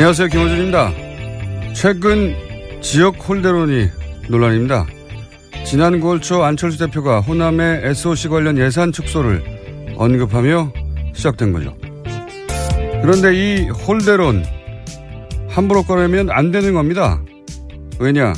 [0.00, 0.28] 안녕하세요.
[0.28, 0.92] 김호준입니다.
[1.74, 2.34] 최근
[2.80, 3.90] 지역 홀대론이
[4.30, 4.86] 논란입니다.
[5.66, 9.42] 지난 9월 초 안철수 대표가 호남의 SOC 관련 예산 축소를
[9.98, 10.72] 언급하며
[11.12, 11.76] 시작된 거죠.
[13.02, 14.42] 그런데 이 홀대론
[15.50, 17.22] 함부로 꺼내면 안 되는 겁니다.
[17.98, 18.32] 왜냐?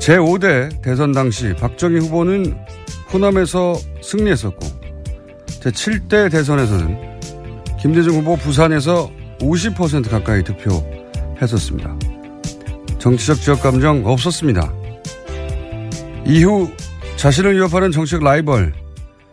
[0.00, 2.58] 제5대 대선 당시 박정희 후보는
[3.12, 4.66] 호남에서 승리했었고
[5.62, 7.20] 제7대 대선에서는
[7.80, 11.96] 김대중 후보 부산에서 50% 가까이 득표했었습니다.
[12.98, 14.72] 정치적 지역 감정 없었습니다.
[16.26, 16.68] 이후
[17.16, 18.74] 자신을 위협하는 정치적 라이벌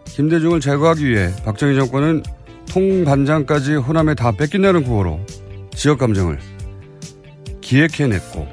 [0.06, 2.24] 김대중을 제거하기 위해 박정희 정권은
[2.70, 5.20] 통반장까지 호남에 다 뺏긴다는 구호로
[5.74, 6.40] 지역 감정을
[7.62, 8.48] 기획해냈고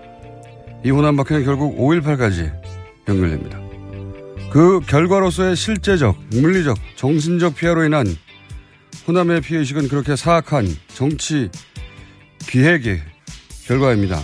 [0.85, 2.53] 이 호남 박해는 결국 5.18까지
[3.09, 3.61] 연결됩니다.
[4.51, 8.07] 그 결과로서의 실제적, 물리적, 정신적 피해로 인한
[9.07, 11.51] 호남의 피해의식은 그렇게 사악한 정치
[12.49, 13.01] 기획의
[13.67, 14.21] 결과입니다.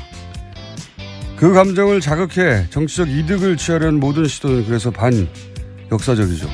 [1.37, 5.29] 그 감정을 자극해 정치적 이득을 취하려는 모든 시도는 그래서 반
[5.91, 6.49] 역사적이죠.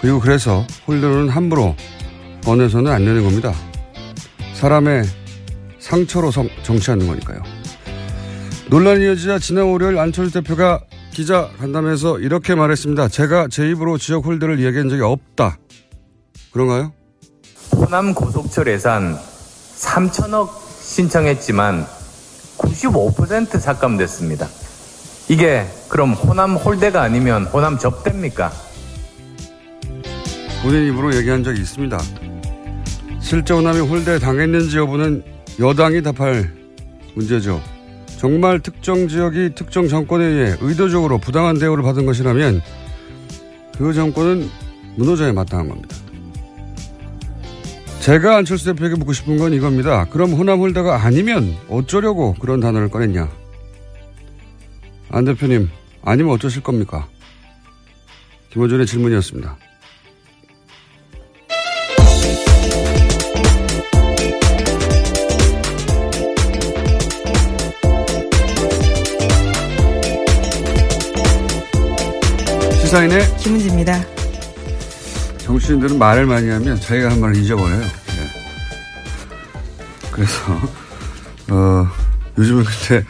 [0.00, 1.74] 그리고 그래서 홀대로는 함부로
[2.46, 3.52] 언해서는 안 되는 겁니다.
[4.54, 5.04] 사람의
[5.78, 7.42] 상처로 성, 정치하는 거니까요.
[8.70, 10.82] 논란이 이어지자 지난 월요일 안철수 대표가
[11.12, 13.08] 기자 간담회에서 이렇게 말했습니다.
[13.08, 15.58] 제가 제 입으로 지역 홀대를 이야기한 적이 없다.
[16.52, 16.92] 그런가요?
[17.84, 19.18] 호남 고속철 예산
[19.76, 20.48] 3천억
[20.80, 21.86] 신청했지만
[22.56, 24.48] 95% 삭감됐습니다.
[25.28, 28.50] 이게 그럼 호남 홀대가 아니면 호남 접대입니까?
[30.62, 31.98] 본인 입으로 얘기한 적이 있습니다.
[33.20, 35.22] 실제 호남이 홀대 당했는지 여부는
[35.60, 36.50] 여당이 답할
[37.14, 37.60] 문제죠.
[38.16, 42.62] 정말 특정 지역이 특정 정권에 의해 의도적으로 부당한 대우를 받은 것이라면
[43.76, 44.48] 그 정권은
[44.96, 46.03] 무너져야 마땅한 겁니다.
[48.04, 50.04] 제가 안철수 대표에게 묻고 싶은 건 이겁니다.
[50.10, 53.30] 그럼 호남 홀대가 아니면 어쩌려고 그런 단어를 꺼냈냐?
[55.08, 55.70] 안 대표님,
[56.02, 57.08] 아니면 어쩌실 겁니까?
[58.50, 59.56] 김호준의 질문이었습니다.
[72.82, 74.13] 시사인의 김은지입니다.
[75.44, 77.82] 정치인들은 말을 많이 하면 자기가 한 말을 잊어버려요.
[77.82, 77.90] 예.
[80.10, 80.54] 그래서
[81.50, 81.86] 어,
[82.38, 83.06] 요즘은 근데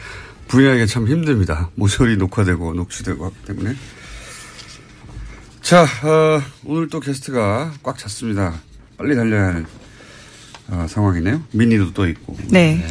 [0.49, 1.69] 부인하기가 참 힘듭니다.
[1.75, 3.75] 모서리 녹화되고 녹취되고 하기 때문에.
[5.61, 8.53] 자, 어, 오늘 또 게스트가 꽉 찼습니다.
[8.97, 9.65] 빨리 달려야 할
[10.67, 11.41] 어, 상황이네요.
[11.53, 12.37] 미니도 또 있고.
[12.49, 12.85] 네.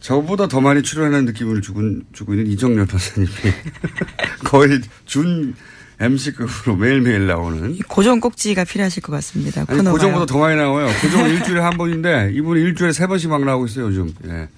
[0.00, 1.80] 저보다 더 많이 출연하는 느낌을 주고,
[2.12, 3.30] 주고 있는 이정렬 변호사님이
[4.44, 5.54] 거의 준
[6.02, 7.78] MC급으로 매일매일 나오는.
[7.88, 9.64] 고정 꼭지가 필요하실 것 같습니다.
[9.68, 9.82] 아니.
[9.84, 10.88] 고정보다 더 많이 나와요.
[11.00, 14.12] 고정은 일주일에 한 번인데 이분이 일주일에 세 번씩 막 나오고 있어요, 요즘.
[14.26, 14.48] 예.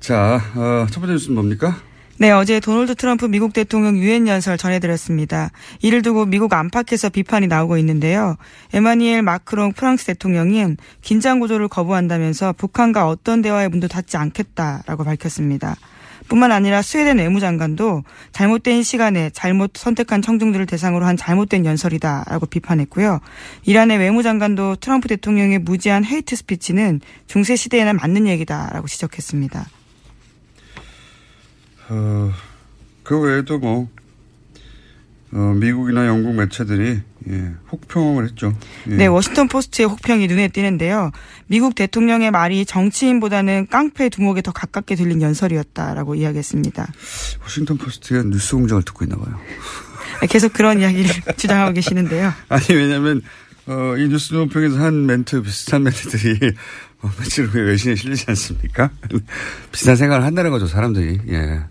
[0.00, 1.76] 자, 어, 첫 번째 뉴스는 뭡니까?
[2.16, 5.50] 네, 어제 도널드 트럼프 미국 대통령 유엔 연설 전해드렸습니다.
[5.82, 8.36] 이를 두고 미국 안팎에서 비판이 나오고 있는데요.
[8.72, 15.76] 에마니엘 마크롱 프랑스 대통령은 긴장 구조를 거부한다면서 북한과 어떤 대화의 문도 닫지 않겠다라고 밝혔습니다.
[16.28, 23.20] 뿐만 아니라 스웨덴 외무장관도 잘못된 시간에 잘못 선택한 청중들을 대상으로 한 잘못된 연설이다라고 비판했고요.
[23.64, 29.66] 이란의 외무장관도 트럼프 대통령의 무지한 hate speech는 중세 시대에는 맞는 얘기다라고 지적했습니다.
[31.90, 32.30] 어,
[33.02, 33.88] 그 외에도 뭐,
[35.34, 38.56] 어, 미국이나 영국 매체들이, 예, 혹평을 했죠.
[38.88, 38.94] 예.
[38.94, 41.10] 네, 워싱턴 포스트의 혹평이 눈에 띄는데요.
[41.48, 46.86] 미국 대통령의 말이 정치인보다는 깡패 두목에 더 가깝게 들린 연설이었다라고 이야기했습니다.
[47.42, 49.36] 워싱턴 포스트의 뉴스 공장을 듣고 있나 봐요.
[50.28, 52.32] 계속 그런 이야기를 주장하고 계시는데요.
[52.48, 53.20] 아니, 왜냐면,
[53.66, 56.52] 어, 이 뉴스 논평에서 한 멘트, 비슷한 멘트들이
[57.02, 58.90] 어, 며칠 후에 외신에 실리지 않습니까?
[59.72, 61.18] 비슷한 생각을 한다는 거죠, 사람들이.
[61.28, 61.64] 예.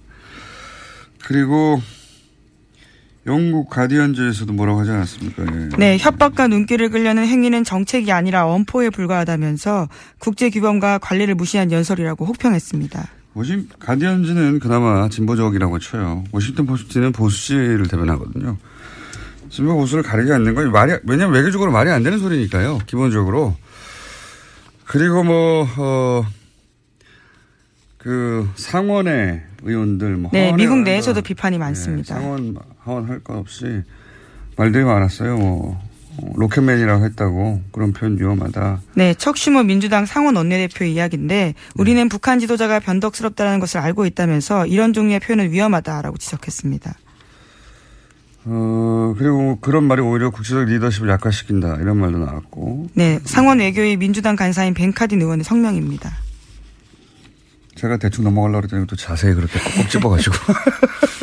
[1.23, 1.81] 그리고,
[3.25, 5.43] 영국 가디언즈에서도 뭐라고 하지 않았습니까?
[5.43, 5.69] 예.
[5.77, 9.87] 네, 협박과 눈길을 끌려는 행위는 정책이 아니라 엄포에 불과하다면서
[10.19, 13.07] 국제 규범과 관리를 무시한 연설이라고 혹평했습니다.
[13.33, 16.23] 워싱 가디언즈는 그나마 진보적이라고 쳐요.
[16.31, 18.57] 워싱턴 포스트는 보수지를 대변하거든요.
[19.49, 22.79] 진보 보수를 가리지 않는 건 말이 왜냐면 외교적으로 말이 안 되는 소리니까요.
[22.85, 23.55] 기본적으로.
[24.85, 26.25] 그리고 뭐 어.
[28.03, 32.15] 그 상원의 의원들 뭐 네, 미국 내에서도 비판이 많습니다.
[32.15, 33.81] 네, 상원 하원 할 것 없이
[34.57, 35.37] 말들이 많았어요.
[35.37, 35.81] 뭐
[36.17, 38.81] 어, 로켓맨이라고 했다고 그런 표현 위험하다.
[38.95, 45.21] 네, 척슈머 민주당 상원 원내대표 이야기인데 우리는 북한 지도자가 변덕스럽다는 것을 알고 있다면서 이런 종류의
[45.21, 46.93] 표현은 위험하다라고 지적했습니다.
[48.45, 54.35] 어 그리고 그런 말이 오히려 국제적 리더십을 약화시킨다 이런 말도 나왔고 네, 상원 외교의 민주당
[54.35, 56.11] 간사인 벤카딘 의원의 성명입니다.
[57.83, 60.35] 제가 대충 넘어가려고 그랬더니 또 자세히 그렇게 꼭꼭 집어가지고.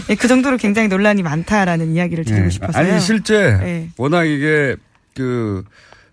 [0.08, 2.50] 네, 그 정도로 굉장히 논란이 많다라는 이야기를 드리고 네.
[2.50, 2.92] 싶어서요.
[2.92, 3.88] 아니 실제 네.
[3.96, 4.76] 워낙 이게
[5.16, 5.64] 그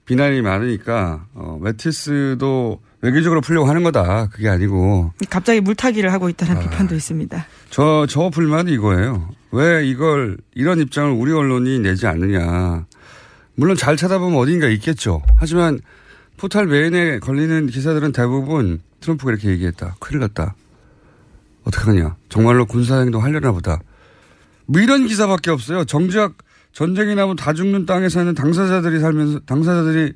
[0.06, 4.30] 비난이 많으니까 어, 메티스도 외교적으로 풀려고 하는 거다.
[4.30, 7.46] 그게 아니고 갑자기 물타기를 하고 있다는 비판도 있습니다.
[7.70, 9.30] 저, 저 불만이 이거예요.
[9.52, 12.86] 왜 이걸, 이런 입장을 우리 언론이 내지 않느냐.
[13.56, 15.22] 물론 잘 찾아보면 어딘가 있겠죠.
[15.38, 15.80] 하지만
[16.38, 19.95] 포탈 메인에 걸리는 기사들은 대부분 트럼프가 이렇게 얘기했다.
[20.00, 20.56] 큰일 났다.
[21.63, 22.16] 어떡하냐.
[22.30, 23.80] 정말로 군사행동 하려나 보다.
[24.68, 25.84] 뭐 이런 기사밖에 없어요.
[25.86, 26.36] 정작
[26.72, 30.13] 전쟁이 나면 다 죽는 땅에 사는 당사자들이 살면서, 당사자들이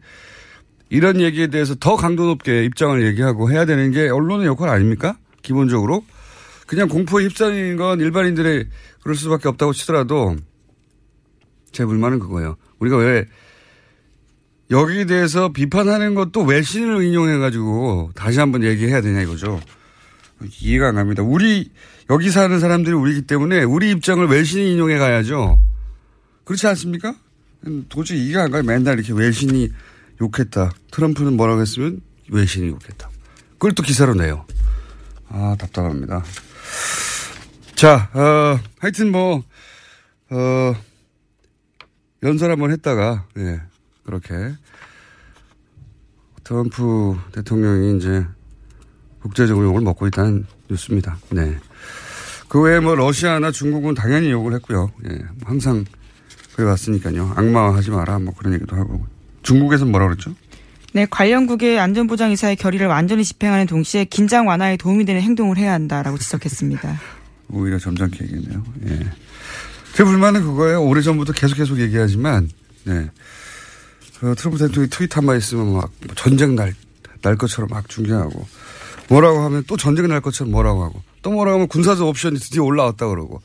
[0.90, 5.18] 이런 얘기에 대해서 더 강도 높게 입장을 얘기하고 해야 되는 게 언론의 역할 아닙니까?
[5.42, 6.06] 기본적으로.
[6.68, 8.68] 그냥 공포에 휩싸이는 건 일반인들의
[9.02, 10.36] 그럴 수밖에 없다고 치더라도
[11.72, 12.58] 제 불만은 그거예요.
[12.80, 13.26] 우리가 왜
[14.72, 19.60] 여기에 대해서 비판하는 것도 외신을 인용해가지고 다시 한번 얘기해야 되냐 이거죠.
[20.62, 21.22] 이해가 안 갑니다.
[21.24, 21.70] 우리,
[22.10, 25.60] 여기 사는 사람들이 우리기 때문에 우리 입장을 외신이 인용해 가야죠.
[26.46, 27.14] 그렇지 않습니까?
[27.90, 28.64] 도저히 이해가 안 가요.
[28.64, 29.70] 맨날 이렇게 외신이
[30.22, 30.72] 욕했다.
[30.92, 33.10] 트럼프는 뭐라고 했으면 외신이 욕했다.
[33.54, 34.46] 그걸 또 기사로 내요.
[35.28, 36.24] 아, 답답합니다.
[37.76, 39.44] 자, 어, 하여튼 뭐,
[40.30, 40.74] 어,
[42.24, 43.62] 연설 한번 했다가, 예,
[44.04, 44.34] 그렇게.
[46.52, 48.26] 트럼프 대통령이 이제
[49.22, 51.18] 국제적으로 욕을 먹고 있다는 뉴스입니다.
[51.30, 51.58] 네.
[52.50, 54.92] 그 외에 뭐 러시아나 중국은 당연히 욕을 했고요.
[55.10, 55.86] 예, 항상
[56.54, 57.32] 그래 왔으니까요.
[57.38, 59.06] 악마화하지 마라 뭐 그런 얘기도 하고.
[59.44, 60.36] 중국에서는 뭐라 그랬죠?
[60.92, 67.00] 네, 관련국의 안전보장이사의 결의를 완전히 집행하는 동시에 긴장 완화에 도움이 되는 행동을 해야 한다라고 지적했습니다.
[67.48, 68.64] 오히려 점잖게 얘기했네요.
[68.90, 69.00] 예.
[69.94, 70.84] 제 불만은 그거예요.
[70.84, 72.50] 오래전부터 계속 계속 얘기하지만,
[72.84, 73.10] 네.
[74.22, 76.76] 그 트럼프 대통령이 트윗 한마 있으면 막 전쟁 날,
[77.24, 78.46] 날 것처럼 막 중계하고,
[79.10, 83.08] 뭐라고 하면 또 전쟁 날 것처럼 뭐라고 하고, 또 뭐라고 하면 군사적 옵션이 드디어 올라왔다
[83.08, 83.42] 그러고,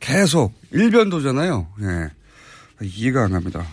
[0.00, 1.66] 계속 일변도잖아요.
[1.82, 2.10] 예.
[2.80, 3.66] 이해가 안 갑니다.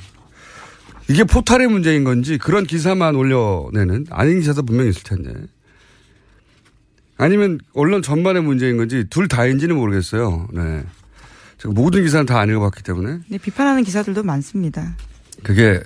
[1.08, 5.34] 이게 포탈의 문제인 건지 그런 기사만 올려내는 아닌 기사도 분명히 있을 텐데.
[7.18, 10.50] 아니면 언론 전반의 문제인 건지 둘 다인지는 모르겠어요.
[10.52, 10.84] 네.
[11.60, 13.20] 제가 모든 기사는 다 안 읽어봤기 때문에.
[13.28, 14.96] 네, 비판하는 기사들도 많습니다.
[15.44, 15.82] 그게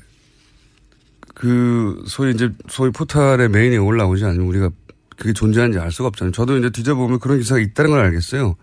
[1.34, 4.70] 그 소위 이제 소위 포탈의 메인에 올라오지 않으면 우리가
[5.18, 6.32] 그게 존재하는지 알 수가 없잖아요.
[6.32, 8.56] 저도 이제 뒤져보면 그런 기사가 있다는 걸 알겠어요.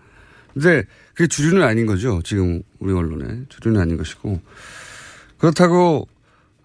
[0.53, 2.21] 근데 그게 주류는 아닌 거죠.
[2.23, 3.45] 지금 우리 언론에.
[3.49, 4.41] 주류는 아닌 것이고.
[5.37, 6.07] 그렇다고,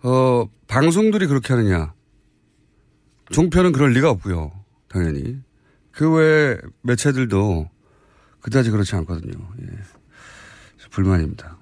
[0.02, 1.92] 어, 방송들이 그렇게 하느냐.
[3.30, 4.52] 종편은 그럴 리가 없고요.
[4.88, 5.38] 당연히.
[5.92, 7.70] 그 외 매체들도
[8.40, 9.32] 그다지 그렇지 않거든요.
[9.62, 9.66] 예.
[10.90, 11.58] 불만입니다.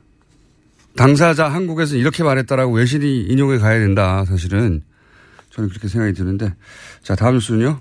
[0.96, 4.24] 당사자 한국에서 이렇게 말했다라고 외신이 인용해 가야 된다.
[4.24, 4.82] 사실은
[5.50, 6.54] 저는 그렇게 생각이 드는데
[7.02, 7.78] 자 다음 뉴스는요.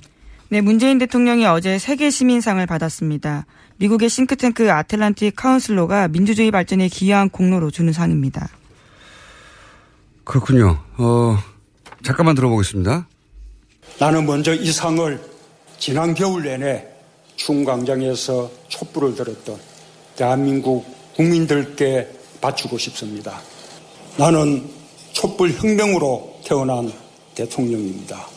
[0.50, 3.46] 네, 문재인 대통령이 어제 세계 시민상을 받았습니다.
[3.78, 8.50] 미국의 싱크탱크 아틀란틱 카운슬러가 민주주의 발전에 기여한 공로로 주는 상입니다.
[10.24, 10.80] 그렇군요.
[10.98, 11.38] 어
[12.04, 13.08] 잠깐만 들어보겠습니다.
[14.00, 15.20] 나는 먼저 이 상을
[15.78, 16.88] 지난 겨울 내내
[17.36, 19.58] 충광장에서 촛불을 들었던
[20.16, 23.40] 대한민국 국민들께 바치고 싶습니다.
[24.18, 24.70] 나는
[25.14, 26.92] 촛불 혁명으로 태어난
[27.36, 28.28] 대통령입니다.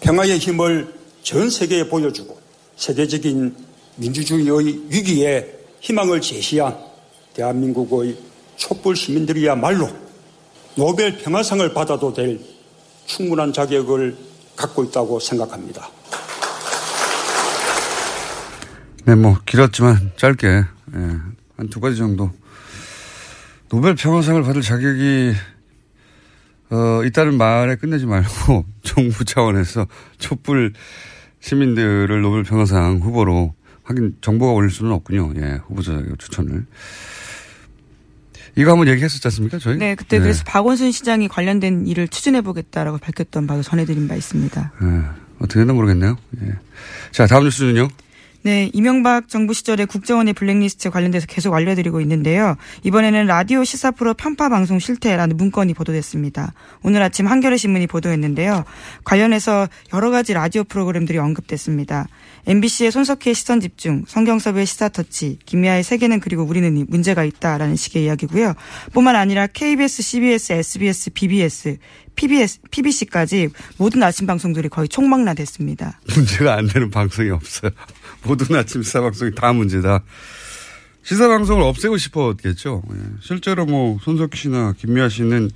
[0.00, 0.92] 평화의 힘을
[1.22, 2.36] 전 세계에 보여주고
[2.76, 3.54] 세계적인
[3.96, 5.46] 민주주의의 위기에
[5.80, 6.76] 희망을 제시한
[7.34, 8.18] 대한민국의
[8.56, 9.88] 촛불 시민들이야말로
[10.74, 12.40] 노벨 평화상을 받아도 될
[13.06, 14.16] 충분한 자격을
[14.56, 15.88] 갖고 있다고 생각합니다.
[19.04, 21.16] 네, 뭐 길었지만 짧게 예,
[21.56, 22.30] 한두 가지 정도
[23.68, 25.34] 노벨 평화상을 받을 자격이
[26.70, 29.86] 어, 있다는 말에 끝내지 말고 정부 차원에서
[30.18, 30.72] 촛불
[31.40, 35.32] 시민들을 노벨 평화상 후보로 하긴 정부가 올릴 수는 없군요.
[35.36, 36.66] 예, 후보자 추천을.
[38.56, 39.78] 이거 한번 얘기했었지 않습니까, 저희?
[39.78, 44.72] 네, 그때 그래서 박원순 시장이 관련된 일을 추진해 보겠다라고 밝혔던 바도 전해드린 바 있습니다.
[44.82, 44.86] 예,
[45.38, 46.18] 어떻게 됐나 모르겠네요.
[46.42, 46.54] 예.
[47.12, 47.88] 자, 다음 뉴스는요.
[48.42, 52.56] 네, 이명박 정부 시절에 국정원의 블랙리스트 관련돼서 계속 알려드리고 있는데요.
[52.84, 56.54] 이번에는 라디오 시사 프로 편파 방송 실태라는 문건이 보도됐습니다.
[56.82, 58.64] 오늘 아침 한겨레 신문이 보도했는데요.
[59.04, 62.06] 관련해서 여러 가지 라디오 프로그램들이 언급됐습니다.
[62.46, 68.54] MBC의 손석희의 시선 집중, 성경섭의 시사 터치, 김미아의 세계는 그리고 우리는 문제가 있다라는 식의 이야기고요.
[68.92, 71.78] 뿐만 아니라 KBS, CBS, SBS, BBS,
[72.14, 76.00] PBS, PBC까지 모든 아침 방송들이 거의 총망라됐습니다.
[76.14, 77.70] 문제가 안 되는 방송이 없어요.
[78.28, 80.02] 모든 아침 시사 방송이 다 문제다.
[81.02, 82.82] 시사 방송을 없애고 싶었겠죠.
[82.92, 82.96] 예.
[83.22, 85.50] 실제로 뭐 손석희 씨나 김미아 씨는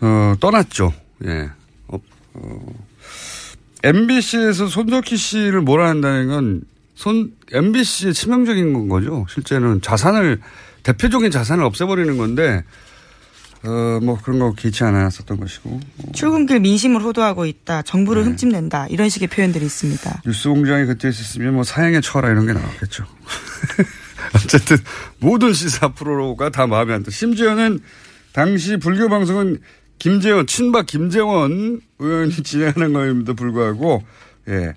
[0.00, 0.94] 어, 떠났죠.
[1.26, 1.50] 예.
[1.88, 1.98] 어,
[2.32, 2.74] 어.
[3.82, 6.62] MBC에서 손석희 씨를 몰아낸다는 건
[6.94, 9.26] 손, MBC의 치명적인 건 거죠.
[9.28, 10.40] 실제는 자산을,
[10.82, 12.64] 대표적인 자산을 없애버리는 건데,
[13.64, 15.80] 어, 뭐 그런 거 개의치 않았었던 것이고.
[16.12, 17.82] 출근길 민심을 호도하고 있다.
[17.82, 18.30] 정부를 네.
[18.30, 18.88] 흠집낸다.
[18.88, 20.22] 이런 식의 표현들이 있습니다.
[20.24, 23.04] 뉴스 공장이 그때 있었으면 뭐 사형에 처라 이런 게 나왔겠죠.
[24.34, 24.76] 어쨌든
[25.18, 27.10] 모든 시사 프로가 다 마음에 안 들어.
[27.10, 27.80] 심지어는
[28.32, 29.58] 당시 불교 방송은
[29.98, 34.02] 김재원, 친박 김재원 의원이 진행하는 거임에도 불구하고,
[34.48, 34.74] 예,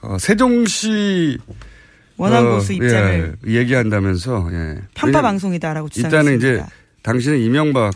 [0.00, 1.38] 어, 세종시
[2.16, 4.78] 원안고수 어, 입장을 예, 얘기한다면서 예.
[4.94, 6.46] 편파 방송이다라고 주장했습니다.
[6.46, 7.94] 일단은 이제 당신은 이명박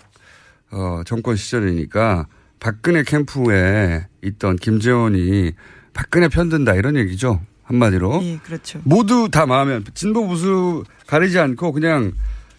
[0.71, 2.27] 어, 정권 시절이니까
[2.59, 5.53] 박근혜 캠프에 있던 김재원이
[5.93, 7.41] 박근혜 편든다 이런 얘기죠.
[7.65, 8.21] 한마디로.
[8.23, 8.81] 예, 그렇죠.
[8.85, 12.13] 모두 다 마음에 진보 보수 가리지 않고 그냥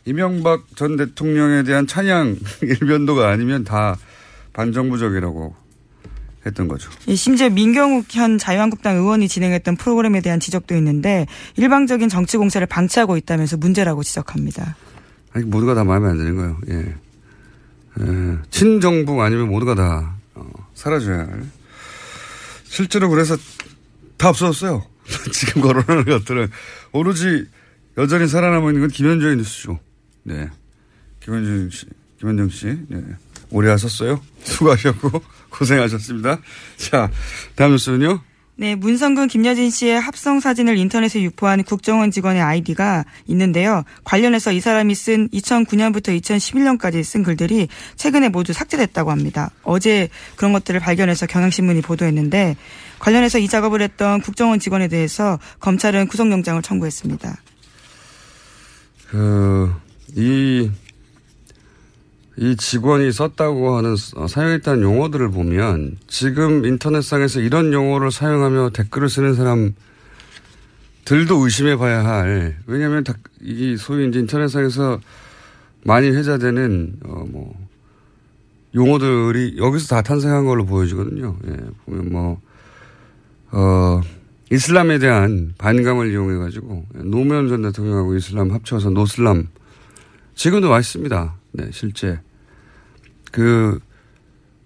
[0.06, 3.98] 이명박 전 대통령에 대한 찬양 일변도가 아니면 다
[4.54, 5.56] 반정부적이라고
[6.46, 6.90] 했던 거죠.
[7.08, 13.16] 예, 심지어 민경욱 현 자유한국당 의원이 진행했던 프로그램에 대한 지적도 있는데 일방적인 정치 공세를 방치하고
[13.18, 14.76] 있다면서 문제라고 지적합니다.
[15.34, 16.58] 아니 모두가 다 마음에 안 드는 거예요.
[16.70, 16.96] 예.
[18.00, 18.38] 예.
[18.50, 21.44] 친정부 아니면 모두가 다 어, 사라져야 할.
[22.64, 23.36] 실제로 그래서
[24.18, 24.86] 다 없어졌어요.
[25.34, 26.50] 지금 거론하는 것들은
[26.94, 27.46] 오로지
[27.98, 29.80] 여전히 살아남아 있는 건 김현정의 뉴스죠.
[30.24, 30.50] 네.
[31.20, 31.86] 김현정 씨,
[32.20, 33.02] 김현정 씨, 네.
[33.50, 34.22] 오래 하셨어요.
[34.44, 36.40] 수고하셨고 고생하셨습니다.
[36.78, 37.12] 자,
[37.56, 38.22] 다음 뉴스는요.
[38.58, 43.84] 네, 문성근 김여진 씨의 합성 사진을 인터넷에 유포한 국정원 직원의 아이디가 있는데요.
[44.04, 49.50] 관련해서 이 사람이 쓴 2009년부터 2011년까지 쓴 글들이 최근에 모두 삭제됐다고 합니다.
[49.64, 52.56] 어제 그런 것들을 발견해서 경향신문이 보도했는데
[53.00, 57.36] 관련해서 이 작업을 했던 국정원 직원에 대해서 검찰은 구속영장을 청구했습니다.
[59.10, 59.74] 그,
[60.16, 60.70] 이,
[62.42, 69.76] 이 직원이 썼다고 하는 사용했다는 용어들을 보면 지금 인터넷상에서 이런 용어를 사용하며 댓글을 쓰는 사람들도
[71.38, 73.04] 의심해 봐야 할, 왜냐하면
[73.42, 75.00] 이 소위 이제 인터넷상에서
[75.84, 77.54] 많이 회자되는, 어, 뭐,
[78.74, 81.38] 용어들이 여기서 다 탄생한 걸로 보여지거든요.
[81.48, 82.42] 예, 보면 뭐,
[83.52, 84.02] 어,
[84.52, 89.48] 이슬람에 대한 반감을 이용해 가지고 노무현 전 대통령하고 이슬람 합쳐서 노슬람
[90.34, 91.36] 지금도 맛있습니다.
[91.52, 92.20] 네, 실제.
[93.32, 93.80] 그,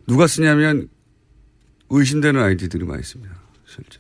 [0.07, 0.89] 누가 쓰냐면
[1.89, 3.33] 의심되는 아이디들이 많이 있습니다.
[3.65, 3.99] 실제.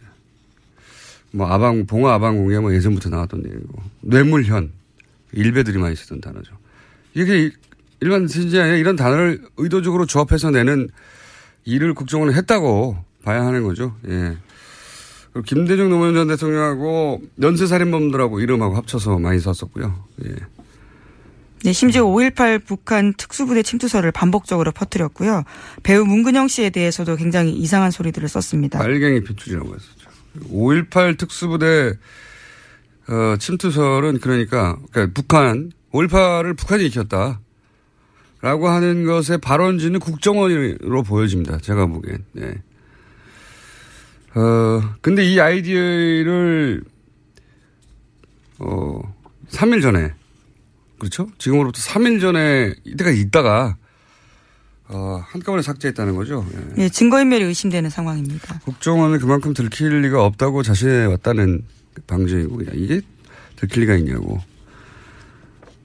[1.31, 4.71] 뭐 아방 봉화 아방공예 뭐 예전부터 나왔던 얘기고 뇌물현
[5.33, 6.57] 일베들이 많이 쓰던 단어죠.
[7.13, 7.51] 이게
[7.99, 10.89] 일반 진지 아니라 이런 단어를 의도적으로 조합해서 내는
[11.65, 13.95] 일을 국정원은 했다고 봐야 하는 거죠.
[14.07, 14.37] 예.
[15.45, 20.05] 김대중 노무현 전 대통령하고 연쇄살인범들하고 이름하고 합쳐서 많이 썼었고요.
[20.25, 20.35] 예.
[21.65, 25.43] 네, 심지어 5.18 북한 특수부대 침투설을 반복적으로 퍼뜨렸고요.
[25.81, 28.77] 배우 문근영 씨에 대해서도 굉장히 이상한 소리들을 썼습니다.
[28.77, 30.09] 빨갱이 핏줄이라고 했었죠.
[30.51, 31.97] 5.18 특수부대
[33.07, 37.39] 어, 침투설은 그러니까, 그러니까 북한 5.18을 북한이 익혔다.
[38.41, 41.57] 라고 하는 것의 발원지는 국정원으로 보여집니다.
[41.57, 42.25] 제가 보기엔.
[42.33, 42.61] 네.
[44.35, 46.83] 어, 근데 이 아이디어를,
[48.59, 49.15] 어,
[49.49, 50.13] 3일 전에,
[50.99, 51.27] 그렇죠?
[51.37, 53.77] 지금으로부터 3일 전에 이때가 있다가,
[54.87, 56.45] 어, 한꺼번에 삭제했다는 거죠.
[56.53, 56.73] 예.
[56.83, 58.59] 네, 증거인멸이 의심되는 상황입니다.
[58.59, 61.63] 국정원은 그만큼 들킬 리가 없다고 자신해 왔다는
[62.07, 63.01] 방증이고, 이게
[63.55, 64.39] 들킬 리가 있냐고.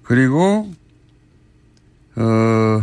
[0.03, 0.73] 그리고,
[2.17, 2.83] 어,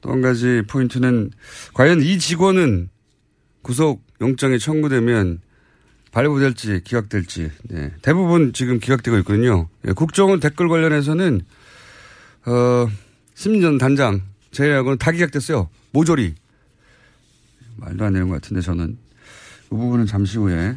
[0.00, 1.30] 또 한 가지 포인트는
[1.74, 2.88] 과연 이 직원은
[3.62, 5.40] 구속 영장이 청구되면
[6.12, 7.92] 발부될지 기각될지 네.
[8.02, 9.68] 대부분 지금 기각되고 있거든요.
[9.86, 11.42] 예, 국정원 댓글 관련해서는
[12.46, 12.88] 어,
[13.34, 15.68] 심리전 단장 제외하고는 다 기각됐어요.
[15.92, 16.34] 모조리
[17.76, 18.98] 말도 안 되는 것 같은데 저는
[19.68, 20.76] 그 부분은 잠시 후에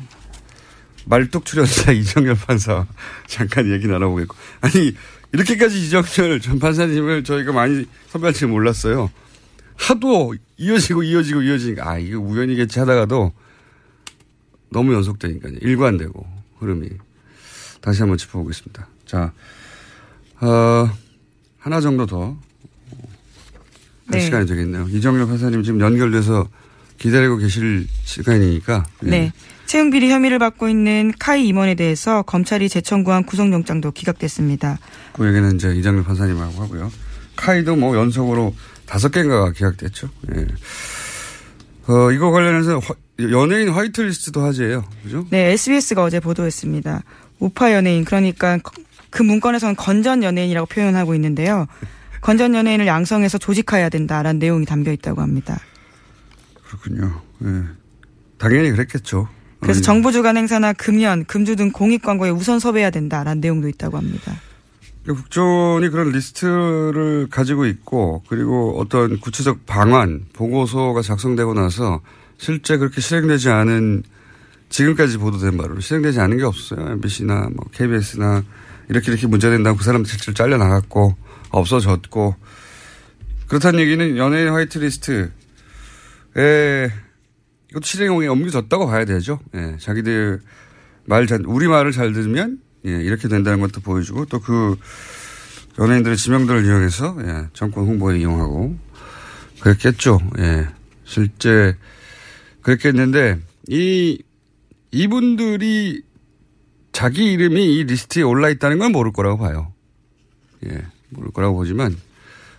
[1.05, 2.85] 말뚝 출연자 이정열 판사
[3.27, 4.95] 잠깐 얘기 나눠보겠고 아니
[5.33, 9.11] 이렇게까지 이정열 전 판사님을 저희가 많이 선배할 줄 몰랐어요.
[9.75, 13.33] 하도 이어지고 이어지고 이어지니까 아 이게 우연이겠지 하다가도
[14.73, 15.53] 너무 연속되니까요.
[15.61, 16.25] 일관되고
[16.59, 16.89] 흐름이
[17.79, 18.87] 다시 한번 짚어보겠습니다.
[19.05, 19.31] 자,
[20.41, 20.89] 어,
[21.59, 22.35] 하나 정도 더할
[24.09, 24.19] 네.
[24.19, 24.87] 시간이 되겠네요.
[24.89, 26.49] 이정열 판사님 지금 연결돼서
[26.97, 29.09] 기다리고 계실 시간이니까 예.
[29.09, 29.33] 네.
[29.65, 34.77] 채용 비리 혐의를 받고 있는 카이 임원에 대해서 검찰이 재청구한 구속영장도 기각됐습니다.
[35.13, 36.91] 그 얘기는 이제 이정열 판사님하고 하고요.
[37.36, 38.53] 카이도 뭐 연속으로
[38.86, 40.09] 다섯 개인가가 기각됐죠.
[40.36, 40.47] 예.
[41.88, 44.84] 어, 이거 관련해서 화- 연예인 화이트리스트도 화제예요.
[45.04, 45.26] 그죠?
[45.30, 47.04] 네, SBS가 어제 보도했습니다.
[47.39, 48.60] 우파 연예인 그러니까
[49.10, 51.67] 그 문건에서는 건전 연예인이라고 표현하고 있는데요.
[52.21, 55.60] 건전 연예인을 양성해서 조직화해야 된다라는 내용이 담겨 있다고 합니다.
[56.65, 57.21] 그렇군요.
[57.43, 57.63] 예.
[58.38, 59.28] 당연히 그랬겠죠.
[59.60, 63.97] 그래서 아니, 정부 주관 행사나 금연, 금주 등 공익 광고에 우선 섭외해야 된다라는 내용도 있다고
[63.97, 64.34] 합니다.
[65.06, 72.02] 국정원이 그런 리스트를 가지고 있고 그리고 어떤 구체적 방안 보고서가 작성되고 나서
[72.43, 74.03] 실제 그렇게 실행되지 않은
[74.67, 76.91] 지금까지 보도된 바로 실행되지 않은 게 없어요.
[76.91, 78.43] MBC나 뭐 KBS나
[78.89, 81.15] 이렇게 이렇게 문제된다고 그 사람들 실제로 잘려 나갔고
[81.51, 82.36] 없어졌고
[83.47, 85.29] 그렇다는 얘기는 연예인 화이트리스트에
[87.71, 89.39] 이것도 실행에 옮겨졌다고 봐야 되죠.
[89.56, 90.41] 예, 자기들
[91.06, 94.75] 말 잘, 우리 말을 잘 들으면 예, 이렇게 된다는 것도 보여주고 또 그
[95.79, 98.77] 연예인들의 지명도를 이용해서 예, 정권 홍보에 이용하고
[99.62, 100.19] 그랬겠죠.
[100.39, 100.67] 예,
[101.06, 101.77] 실제
[102.63, 104.21] 그랬겠는데 이
[104.91, 106.02] 이분들이
[106.91, 109.73] 자기 이름이 이 리스트에 올라 있다는 건 모를 거라고 봐요.
[110.65, 111.95] 예, 모를 거라고 보지만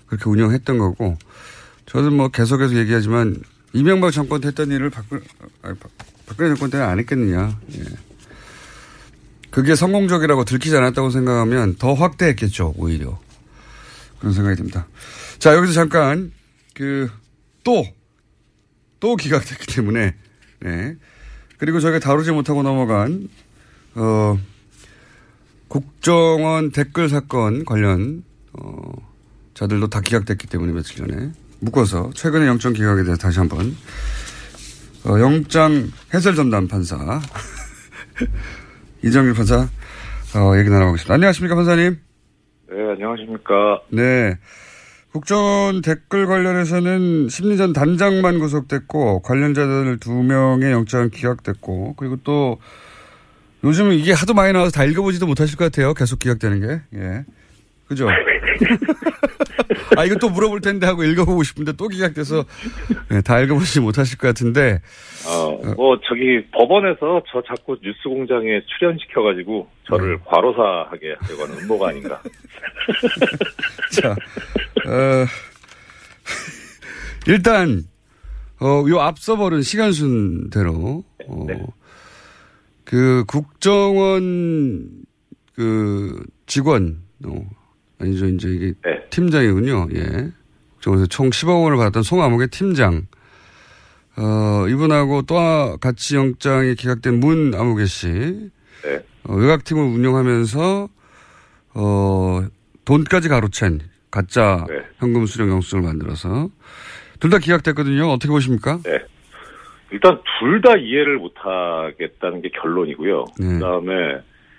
[0.06, 1.16] 그렇게 운영했던 거고
[1.86, 3.40] 저는 뭐 계속해서 얘기하지만
[3.72, 5.22] 이명박 정권 때 했던 일을 박근,
[5.62, 5.90] 아니, 박-
[6.26, 7.58] 박근혜 정권 때는 안 했겠느냐.
[7.76, 7.84] 예.
[9.50, 13.20] 그게 성공적이라고 들키지 않았다고 생각하면 더 확대했겠죠, 오히려.
[14.18, 14.86] 그런 생각이 듭니다.
[15.38, 16.32] 자, 여기서 잠깐,
[16.74, 17.08] 그,
[17.62, 17.84] 또,
[19.04, 20.14] 또 기각됐기 때문에,
[20.60, 20.96] 네.
[21.58, 23.28] 그리고 저희가 다루지 못하고 넘어간,
[23.94, 24.38] 어,
[25.68, 28.92] 국정원 댓글 사건 관련, 어,
[29.52, 33.76] 자들도 다 기각됐기 때문에 며칠 전에 묶어서 최근의 영장 기각에 대해서 다시 한번,
[35.04, 36.96] 어, 영장 해설 전담 판사,
[39.04, 39.68] 이정일 판사,
[40.34, 41.12] 어, 얘기 나눠보겠습니다.
[41.12, 41.98] 안녕하십니까, 판사님?
[42.70, 43.82] 네, 안녕하십니까.
[43.90, 44.38] 네.
[45.14, 52.58] 국정원 댓글 관련해서는 심리전 단장만 구속됐고, 관련자들 두 명의 영장은 기각됐고, 그리고 또,
[53.62, 55.94] 요즘은 이게 하도 많이 나와서 다 읽어보지도 못하실 것 같아요.
[55.94, 56.98] 계속 기각되는 게.
[56.98, 57.24] 예.
[57.86, 58.08] 그죠?
[59.96, 62.44] 아, 이거 또 물어볼 텐데 하고 읽어보고 싶은데 또 기각돼서,
[63.12, 64.80] 예, 다 읽어보지 못하실 것 같은데,
[65.26, 72.20] 어, 뭐, 저기, 법원에서 저 자꾸 뉴스 공장에 출연시켜가지고, 저를 과로사하게 하려고 하는 음모가 아닌가.
[73.92, 75.26] 자, 어,
[77.26, 77.82] 일단,
[78.60, 81.46] 어, 요 앞서 버린 시간 순대로, 어,
[82.84, 85.04] 그 국정원
[85.54, 87.34] 그 직원, 어,
[88.04, 88.74] 아니죠, 이제 이게
[89.10, 90.30] 팀장이군요, 예.
[90.74, 93.06] 국정원에서 총 10억 원을 받았던 송아목의 팀장,
[94.16, 95.34] 어, 이분하고 또
[95.80, 98.08] 같이 영장이 기각된 문 아무개 씨.
[98.08, 99.00] 네.
[99.24, 100.88] 어, 외곽팀을 운영하면서,
[101.74, 102.46] 어,
[102.84, 104.76] 돈까지 가로챈 가짜 네.
[104.98, 106.48] 현금 수령 영수증을 만들어서.
[107.20, 108.08] 둘 다 기각됐거든요.
[108.10, 108.78] 어떻게 보십니까?
[108.84, 109.00] 네.
[109.90, 113.24] 일단 둘 다 이해를 못하겠다는 게 결론이고요.
[113.40, 113.46] 네.
[113.54, 113.92] 그다음에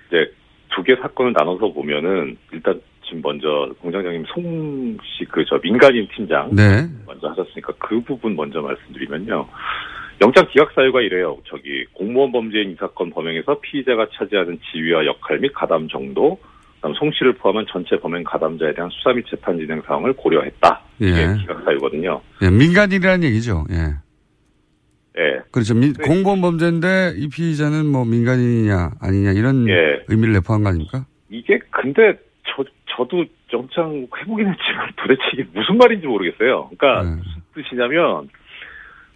[0.08, 0.32] 이제
[0.76, 6.50] 두 개 사건을 나눠서 보면은 일단 지금 먼저 공장장님 송 씨 그 저 민간인 팀장
[6.56, 6.88] 네.
[7.06, 9.48] 먼저 하셨으니까 그 부분 먼저 말씀드리면요.
[10.22, 11.38] 영장 기각 사유가 이래요.
[11.46, 16.40] 저기 공무원 범죄인 이 사건 범행에서 피의자가 차지하는 지위와 역할 및 가담 정도,
[16.76, 20.82] 그다음 송 씨를 포함한 전체 범행 가담자에 대한 수사 및 재판 진행 사항을 고려했다.
[21.00, 21.38] 이게 예.
[21.42, 22.22] 기각 사유거든요.
[22.44, 23.66] 예, 민간인이라는 얘기죠.
[23.72, 23.76] 예.
[25.18, 25.40] 예.
[25.52, 25.74] 그렇죠.
[25.74, 30.04] 민- 공무원 범죄인데 이 피의자는 뭐 민간인이냐 아니냐 이런 예.
[30.08, 31.06] 의미를 내포한 거 아닙니까?
[31.30, 32.18] 이게 근데
[32.56, 32.64] 저
[32.96, 36.70] 저도 영장 해보긴 했지만 도대체 이게 무슨 말인지 모르겠어요.
[36.70, 37.16] 그러니까 네.
[37.16, 38.30] 무슨 뜻이냐면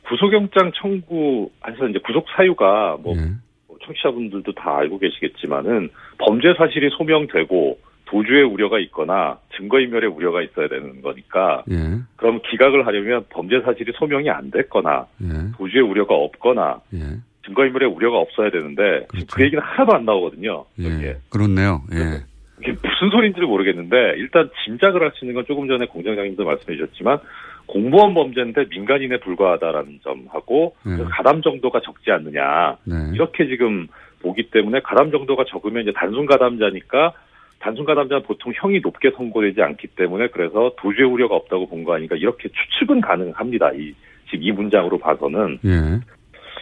[0.08, 3.22] 구속영장 청구해서 이제 구속 사유가 뭐 예.
[3.68, 11.02] 뭐 청취자분들도 다 알고 계시겠지만은 범죄 사실이 소명되고 도주의 우려가 있거나 증거인멸의 우려가 있어야 되는
[11.02, 12.00] 거니까 예.
[12.16, 15.52] 그럼 기각을 하려면 범죄 사실이 소명이 안 됐거나 예.
[15.58, 17.00] 도주의 우려가 없거나 예.
[17.46, 20.66] 증거인멸의 우려가 없어야 되는데 지금 그 얘기는 하나도 안 나오거든요.
[20.80, 21.18] 예.
[21.30, 21.84] 그렇네요.
[21.94, 22.29] 예.
[22.62, 27.20] 이게 무슨 소리인지 모르겠는데 일단 짐작을 할 수 있는 건 조금 전에 공장장님도 말씀해 주셨지만
[27.66, 30.98] 공무원 범죄인데 민간인에 불과하다라는 점하고 네.
[30.98, 32.96] 그 가담 정도가 적지 않느냐 네.
[33.14, 33.88] 이렇게 지금
[34.22, 37.14] 보기 때문에 가담 정도가 적으면 이제 단순 가담자니까
[37.60, 42.16] 단순 가담자는 보통 형이 높게 선고되지 않기 때문에 그래서 도주의 우려가 없다고 본 거 아닌가
[42.16, 43.72] 이렇게 추측은 가능합니다.
[43.74, 43.94] 이
[44.30, 46.00] 지금 이 문장으로 봐서는 예.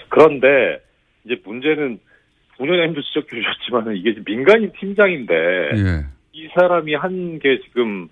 [0.09, 0.79] 그런데
[1.25, 1.99] 이제 문제는
[2.57, 6.05] 공장장님도 지적해 주셨지만은 이게 민간인 팀장인데 예.
[6.33, 8.09] 이 사람이 한 게 지금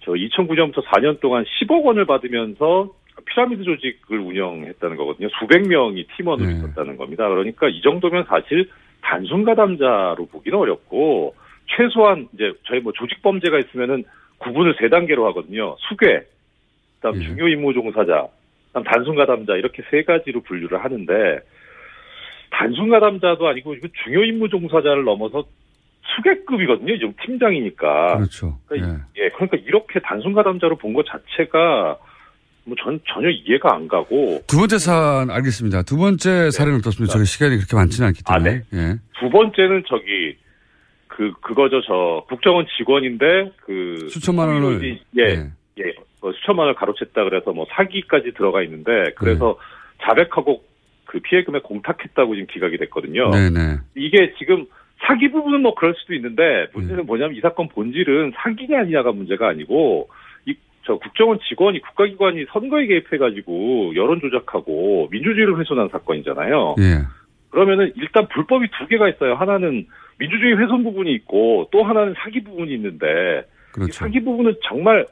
[0.00, 2.90] 저 2009년부터 4년 동안 10억 원을 받으면서
[3.26, 5.28] 피라미드 조직을 운영했다는 거거든요.
[5.38, 7.28] 수백 명이 팀원으로 있었다는 겁니다.
[7.28, 8.68] 그러니까 이 정도면 사실
[9.02, 11.34] 단순 가담자로 보기는 어렵고
[11.76, 14.04] 최소한 이제 저희 뭐 조직 범죄가 있으면은
[14.38, 15.76] 구분을 세 단계로 하거든요.
[15.80, 16.22] 수괴,
[16.96, 18.28] 그다음 중요 임무 종사자,
[18.68, 21.40] 그다음 단순 가담자 이렇게 세 가지로 분류를 하는데
[22.58, 25.44] 단순 가담자도 아니고 이거 중요 임무 종사자를 넘어서
[26.16, 26.96] 수계급이거든요.
[26.98, 28.16] 지금 팀장이니까.
[28.16, 28.58] 그렇죠.
[28.66, 31.98] 그러니까, 예, 그러니까 이렇게 단순 가담자로 본 것 자체가
[32.64, 35.82] 뭐 전 전혀 이해가 안 가고 두 번째 사안 알겠습니다.
[35.82, 37.12] 두 번째 사례는 어떻습니까?
[37.14, 38.62] 저희 시간이 그렇게 많지는 않기 아, 때문에.
[38.74, 38.96] 예.
[39.20, 40.36] 두 번째는 저기
[41.06, 41.80] 그 그거죠.
[41.82, 47.66] 저 국정원 직원인데 그 수천만 원을 수익이, 예, 예, 뭐 수천만 원을 가로챘다 그래서 뭐
[47.70, 50.04] 사기까지 들어가 있는데 그래서 네.
[50.06, 50.62] 자백하고
[51.08, 53.30] 그 피해금에 공탁했다고 지금 기각이 됐거든요.
[53.30, 53.78] 네네.
[53.96, 54.66] 이게 지금
[55.00, 60.08] 사기 부분은 뭐 그럴 수도 있는데 문제는 뭐냐면 이 사건 본질은 사기냐 아니냐가 문제가 아니고
[60.46, 60.54] 이
[60.88, 66.76] 저 국정원 직원이 국가기관이 선거에 개입해가지고 여론 조작하고 민주주의를 훼손한 사건이잖아요.
[66.78, 67.04] 예.
[67.50, 69.34] 그러면은 일단 불법이 두 개가 있어요.
[69.34, 69.86] 하나는
[70.18, 73.92] 민주주의 훼손 부분이 있고 또 하나는 사기 부분이 있는데 이 그렇죠.
[73.92, 75.04] 사기 부분은 정말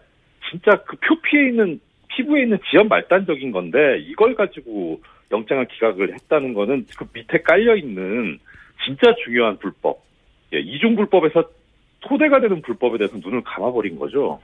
[0.50, 1.78] 진짜 그 표피에 있는
[2.08, 8.38] 피부에 있는 지연 말단적인 건데 이걸 가지고 영장을 기각을 했다는 거는 그 밑에 깔려 있는
[8.84, 10.02] 진짜 중요한 불법,
[10.52, 11.44] 예, 이중 불법에서
[12.00, 14.40] 토대가 되는 불법에 대해서 눈을 감아버린 거죠.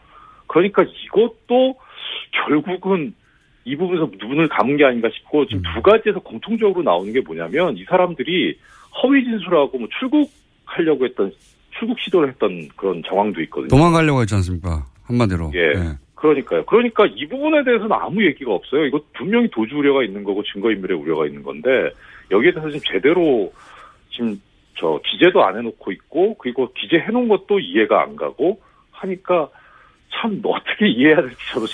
[0.47, 1.77] 그러니까 이것도
[2.47, 3.15] 결국은
[3.65, 7.85] 이 부분에서 눈을 감은 게 아닌가 싶고 지금 두 가지에서 공통적으로 나오는 게 뭐냐면 이
[7.85, 8.59] 사람들이
[9.03, 11.33] 허위 진술하고 뭐 출국하려고 했던
[11.79, 13.69] 출국 시도를 했던 그런 정황도 있거든요.
[13.69, 14.85] 도망가려고 했지 않습니까?
[15.05, 15.53] 한마디로.
[15.55, 15.97] 예.
[16.23, 16.65] 그러니까요.
[16.67, 18.87] 그러니까 이 부분에 대해서는 아무 얘기가 없어요.
[18.87, 21.91] 이거 분명히 도주 우려가 있는 거고 증거인멸의 우려가 있는 건데
[22.31, 23.53] 여기에 대해서 지금 제대로
[24.13, 24.41] 지금
[24.79, 28.61] 저 기재도 안 해놓고 있고 그리고 기재해놓은 것도 이해가 안 가고
[28.93, 29.49] 하니까
[30.15, 31.67] 참 어떻게 이해해야 될지 저도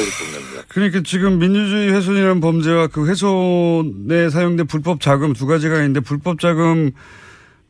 [0.00, 0.64] 보면요.
[0.68, 6.90] 그러니까 지금 민주주의 훼손이라는 범죄와 그 훼손에 사용된 불법 자금 두 가지가 있는데 불법 자금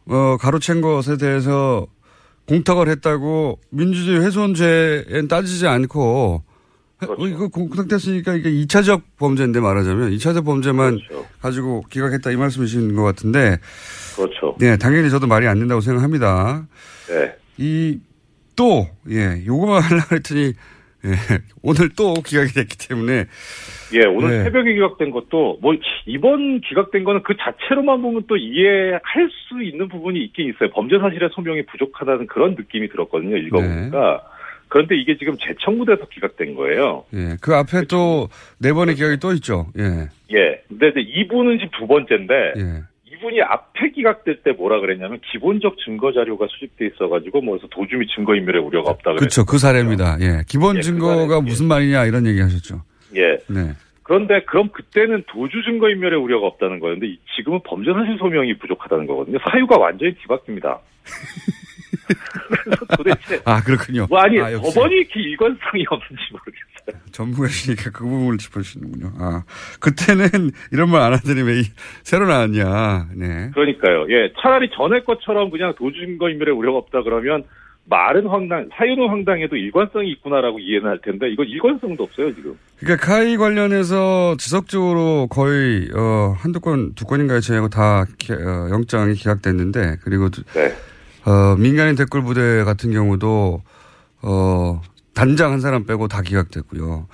[0.06, 1.86] 어, 가로챈 것에 대해서
[2.46, 6.42] 공탁을 했다고 민주주의 훼손죄엔 따지지 않고
[7.06, 10.98] 어, 이거 공탁됐으니까 이게 2차적 범죄인데 말하자면 2차적 범죄만
[11.40, 13.58] 가지고 기각했다 이 말씀이신 것 같은데
[14.16, 14.56] 그렇죠.
[14.58, 16.66] 네, 당연히 저도 말이 안 된다고 생각합니다.
[17.08, 17.36] 네.
[17.56, 18.00] 이,
[18.56, 20.54] 또, 예, 요거만 하려고 했더니,
[21.04, 21.10] 예,
[21.62, 23.24] 오늘 또 기각이 됐기 때문에.
[23.94, 24.44] 예, 오늘 네.
[24.44, 25.74] 새벽에 기각된 것도 뭐
[26.06, 29.02] 이번 기각된 거는 그 자체로만 보면 또 이해할
[29.48, 30.70] 수 있는 부분이 있긴 있어요.
[30.70, 33.36] 범죄 사실의 소명이 부족하다는 그런 느낌이 들었거든요.
[33.36, 34.22] 읽어보니까.
[34.68, 37.04] 그런데 이게 지금 재청구돼서 기각된 거예요.
[37.14, 39.66] 예, 그 앞에 또 네 번의 기각이 또 있죠.
[39.78, 40.08] 예.
[40.36, 40.62] 예.
[40.68, 42.82] 근데 이제 이분은 지금 두 번째인데 예.
[43.24, 48.08] 이분이 앞에 기각될 때 뭐라 그랬냐면 기본적 증거 자료가 수집돼 있어가지고 뭐 그래서 도주 및
[48.14, 49.44] 증거 인멸의 우려가 없다 그랬 그렇죠.
[49.46, 50.18] 그 사례입니다.
[50.20, 50.42] 예.
[50.46, 51.40] 기본 예, 그 증거가 사례.
[51.40, 52.82] 무슨 말이냐 이런 얘기 하셨죠.
[53.16, 53.38] 예.
[53.48, 53.72] 네.
[54.02, 59.06] 그런데 그럼 그때는 도주 증거 인멸의 우려가 없다는 거였는데 이- 지금은 범죄 사실 소명이 부족하다는
[59.06, 59.38] 거거든요.
[59.50, 60.78] 사유가 완전히 뒤바뀝니다.
[62.96, 64.06] 도대체 아, 그렇군요.
[64.10, 66.73] 뭐 아니 아, 법원이 이렇게 일관성이 없는지 모르겠어요.
[67.12, 69.12] 전문가시니까 그 부분을 짚어주시는군요.
[69.18, 69.42] 아,
[69.80, 70.28] 그때는
[70.72, 71.64] 이런 말 안 하더니 왜 이-
[72.02, 73.08] 새로 나왔냐.
[73.14, 73.50] 네.
[73.54, 74.06] 그러니까요.
[74.10, 77.44] 예, 차라리 전에 것처럼 그냥 도주 증거인멸의 우려가 없다 그러면
[77.86, 82.56] 말은 황당, 사유는 황당해도 일관성이 있구나라고 이해는 할 텐데 이건 일관성도 없어요 지금.
[82.78, 87.40] 그러니까 카이 관련해서 지속적으로 거의 어, 한두 건, 두 건인가요?
[87.40, 90.42] 제하고 다 기- 어, 영장이 기각됐는데 그리고 두-
[91.26, 93.62] 어, 민간인 댓글 부대 같은 경우도
[94.22, 94.80] 어,
[95.14, 97.06] 단장 한 사람 빼고 다 기각됐고요.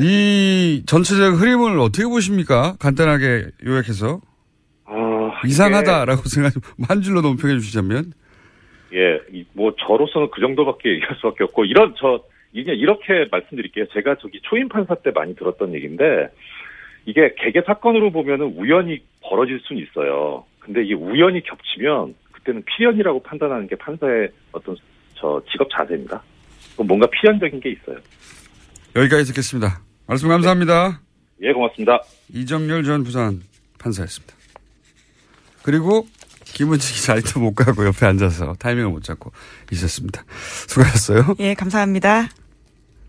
[0.00, 2.76] 이 전체적 흐름을 어떻게 보십니까?
[2.80, 4.20] 간단하게 요약해서
[5.46, 6.52] 이상하다라고 생각
[6.88, 8.12] 한 줄로 논평해 주시자면
[8.94, 12.22] 예, 이- 뭐 저로서는 그 정도밖에 얘기할 수밖에 없고 이런 저
[12.52, 13.86] 이게 이렇게 말씀드릴게요.
[13.92, 16.28] 제가 저기 초임 판사 때 많이 들었던 얘기인데
[17.04, 20.44] 이게 개개 사건으로 보면은 우연히 벌어질 수는 있어요.
[20.60, 24.76] 근데 이게 우연히 겹치면 그때는 필연이라고 판단하는 게 판사의 어떤
[25.14, 26.22] 저 직업 자세입니다.
[26.76, 27.96] 그럼 뭔가 필연적인 게 있어요.
[28.94, 29.80] 여기까지 듣겠습니다.
[30.06, 31.00] 말씀 감사합니다.
[31.42, 32.00] 예, 고맙습니다.
[32.32, 33.42] 이정열 전 부산
[33.78, 34.34] 판사였습니다.
[35.62, 36.06] 그리고
[36.44, 39.32] 김은지 기자 아직도 못 가고 옆에 앉아서 타이밍을 못 잡고
[39.72, 40.24] 있었습니다.
[40.68, 41.34] 수고하셨어요.
[41.40, 42.28] 예, 감사합니다.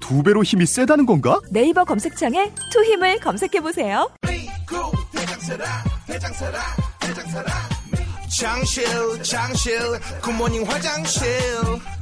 [0.00, 1.38] 두 배로 힘이 세다는 건가?
[1.50, 4.08] 네이버 검색창에 투 힘을 검색해 보세요.
[8.40, 8.84] 장실
[9.22, 9.78] 장실
[10.22, 11.26] good morning 화장실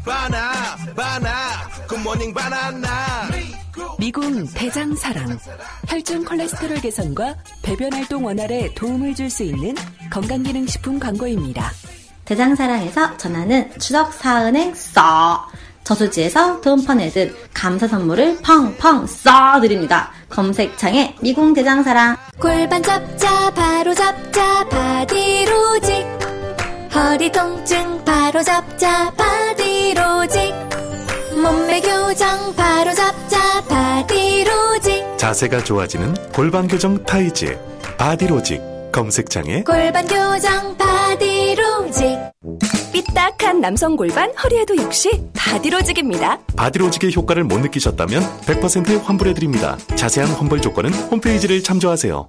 [0.05, 0.53] 바나
[0.95, 1.31] 바나
[1.89, 2.89] good morning 바나나
[3.99, 5.39] 미궁 대장사랑
[5.89, 9.75] 혈중 콜레스테롤 개선과 배변 활동 원활에 도움을 줄 수 있는
[10.11, 11.71] 건강기능식품 광고입니다.
[12.25, 15.49] 대장사랑에서 전하는 추석 사은행 써
[15.85, 20.11] 저수지에서 돈 퍼내듯 감사 선물을 펑펑 써 드립니다.
[20.29, 22.17] 검색창에 미궁 대장사랑.
[22.41, 26.07] 골반 잡자 바로 잡자 바디로직
[26.95, 30.55] 허리 통증 바로 잡자 바디로직
[31.43, 37.59] 몸매 교정 바로 잡자 바디로직 자세가 좋아지는 골반 교정 타이즈
[37.97, 38.61] 바디로직.
[38.93, 39.65] 검색창에.
[39.65, 42.19] 골반 교정 바디로직
[42.61, 46.39] 삐딱한 남성 골반 허리에도 역시 바디로직입니다.
[46.57, 49.77] 바디로직의 효과를 못 느끼셨다면 100% 환불해드립니다.
[49.97, 52.29] 자세한 환불 조건은 홈페이지를 참조하세요.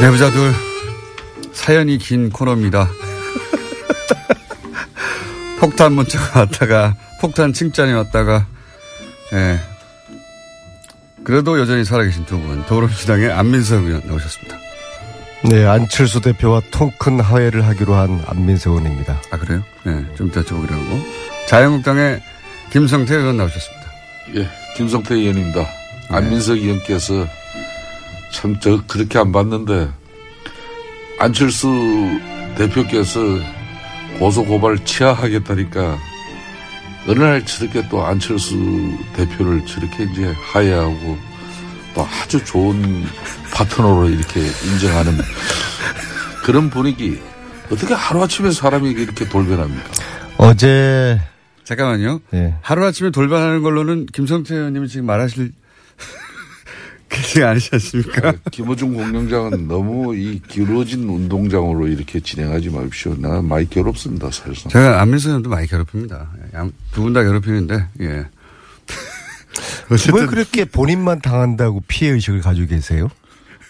[0.00, 0.52] 내부자들
[1.52, 2.88] 사연이 긴 코너입니다.
[5.58, 8.46] 폭탄 문자가 왔다가 폭탄 칭찬이 왔다가
[9.32, 9.58] 예.
[11.26, 14.56] 그래도 여전히 살아계신 두 분 더불어민주당의 안민석 의원 나오셨습니다.
[15.50, 19.20] 네, 안철수 대표와 통큰 화해를 하기로 한 안민석 의원입니다.
[19.32, 19.62] 아 그래요?
[19.84, 21.00] 네, 좀 이따 여쭤보기로 하고
[21.48, 22.22] 자유한국당의
[22.70, 23.86] 김성태 의원 나오셨습니다.
[24.36, 25.66] 예, 김성태 의원입니다.
[26.10, 27.26] 안민석 의원께서
[28.32, 29.88] 참 저 그렇게 안 봤는데
[31.18, 31.68] 안철수
[32.56, 33.18] 대표께서
[34.20, 35.98] 고소 고발 취하하겠다니까
[37.08, 38.56] 어느 날 저렇게 또 안철수
[39.14, 41.16] 대표를 저렇게 이제 하야하고
[41.94, 43.04] 또 아주 좋은
[43.54, 45.12] 파트너로 이렇게 인정하는
[46.44, 47.20] 그런 분위기
[47.70, 49.84] 어떻게 하루아침에 사람이 이렇게 돌변합니까?
[50.38, 51.20] 어제
[51.64, 52.20] 잠깐만요.
[52.60, 55.52] 하루아침에 돌변하는 걸로는 김성태 의원님은 지금 말하실
[57.08, 58.34] 그게 아니지 않습니까?
[58.50, 63.14] 김어준 공영장은 너무 이 기울어진 운동장으로 이렇게 진행하지 마십시오.
[63.16, 64.70] 나 많이 괴롭습니다, 사실상.
[64.70, 66.30] 제가 안민석 의원도 많이 괴롭힙니다.
[66.92, 68.26] 두 분 다 괴롭히는데 예.
[70.14, 73.08] 왜 그렇게 본인만 당한다고 피해 의식을 가지고 계세요?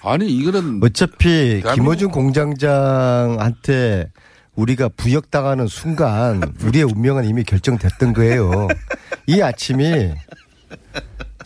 [0.02, 4.10] 아니 이거는 어차피 김어준 공장장한테
[4.54, 8.68] 우리가 부역당하는 순간 우리의 운명은 이미 결정됐던 거예요.
[9.26, 10.12] 이 아침이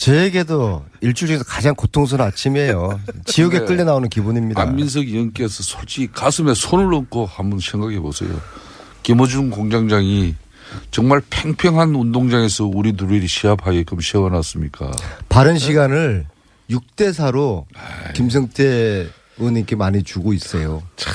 [0.04, 2.98] 저에게도 일주일 중에서 가장 고통스러운 아침이에요.
[3.26, 4.62] 지옥에 근데 끌려 나오는 기분입니다.
[4.62, 8.30] 안민석 의원께서 솔직히 가슴에 손을 얹고 한번 생각해 보세요.
[9.02, 10.34] 김어준 공장장이
[10.90, 14.90] 정말 팽팽한 운동장에서 우리 둘이 시합하게끔 세워놨습니까?
[15.28, 16.26] 바른 시간을
[16.70, 17.66] 6대 4로
[18.14, 20.82] 김성태 의원님께 많이 주고 있어요.
[20.96, 21.10] 저희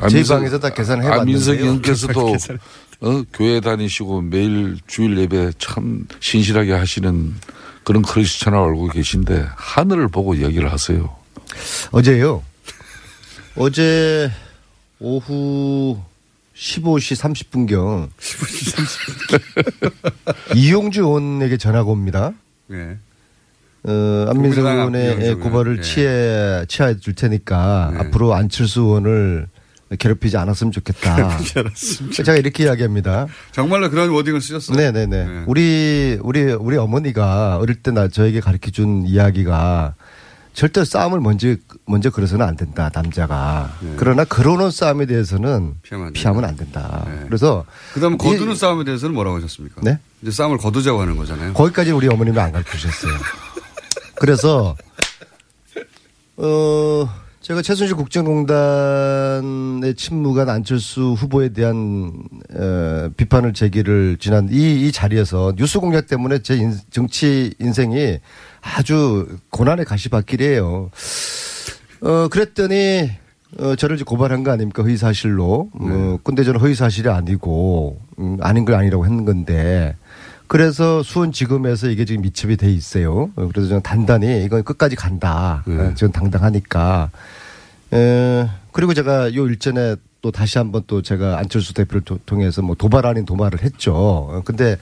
[0.00, 1.20] 안민석- 방에서 다 계산을 해봤는데요.
[1.22, 2.36] 안민석 의원께서도
[3.00, 7.34] 어, 교회 다니시고 매일 주일 예배 참 신실하게 하시는
[7.82, 11.16] 그런 크리스천을 알고 계신데 하늘을 보고 이야기를 하세요.
[11.92, 12.42] 어제요.
[13.56, 14.30] 어제
[14.98, 15.98] 오후
[16.54, 20.56] 15시 30분경 15시 30분.
[20.56, 22.32] 이용주 의원에게 전화가 옵니다.
[22.66, 22.98] 네.
[23.82, 25.78] 어, 안민석 의원의 이용주 고발을.
[25.78, 25.82] 예.
[25.82, 29.48] 취해, 취해 줄 테니까 앞으로 안철수 의원을
[29.98, 31.16] 괴롭히지 않았으면 좋겠다.
[31.16, 33.26] 괴롭히지 않았으면 제가 이렇게 이야기합니다.
[33.52, 34.76] 정말로 그런 워딩을 쓰셨어요?
[34.76, 35.44] 네네네.
[35.46, 39.94] 우리, 우리, 우리 어머니가 어릴 때 나 저에게 가르쳐 준 이야기가
[40.52, 41.54] 절대 싸움을 먼저,
[41.86, 43.72] 먼저 걸어서는 안 된다, 남자가.
[43.96, 45.74] 그러나 걸어놓은 싸움에 대해서는
[46.12, 47.06] 피하면 안 된다.
[47.26, 47.64] 그래서.
[47.94, 49.80] 그 다음 거두는 이- 싸움에 대해서는 뭐라고 하셨습니까?
[49.82, 49.98] 네?
[50.22, 51.52] 이제 싸움을 거두자고 하는 거잖아요.
[51.54, 53.12] 거기까지 우리 어머님이 안 가르쳐 주셨어요.
[54.16, 54.76] 그래서,
[56.36, 57.08] 어,
[57.50, 62.12] 제가 최순실 국정농단의 침묵한 안철수 후보에 대한
[62.54, 68.18] 어, 비판을 제기를 지난 이, 이 자리에서 뉴스 공작 때문에 제 인- 정치 인생이
[68.60, 70.90] 아주 고난의 가시밭길이에요.
[72.02, 73.10] 어, 그랬더니
[73.58, 74.84] 어, 저를 이제 고발한 거 아닙니까?
[74.84, 75.70] 허위 사실로.
[75.74, 79.96] 어, 근데 저는 허위 사실이 아니고, 음, 아닌 걸 아니라고 했는 건데,
[80.46, 83.30] 그래서 수원지검에서 이게 지금 미첩이 돼 있어요.
[83.34, 85.64] 어, 그래서 저는 단단히 이건 끝까지 간다.
[85.66, 87.10] 어, 저는 당당하니까.
[87.92, 92.74] 에, 그리고 제가 요 일전에 또 다시 한번 또 제가 안철수 대표를 도- 통해서 뭐
[92.76, 93.94] 도발 아닌 도발을 했죠.
[93.94, 94.76] 어, 근데,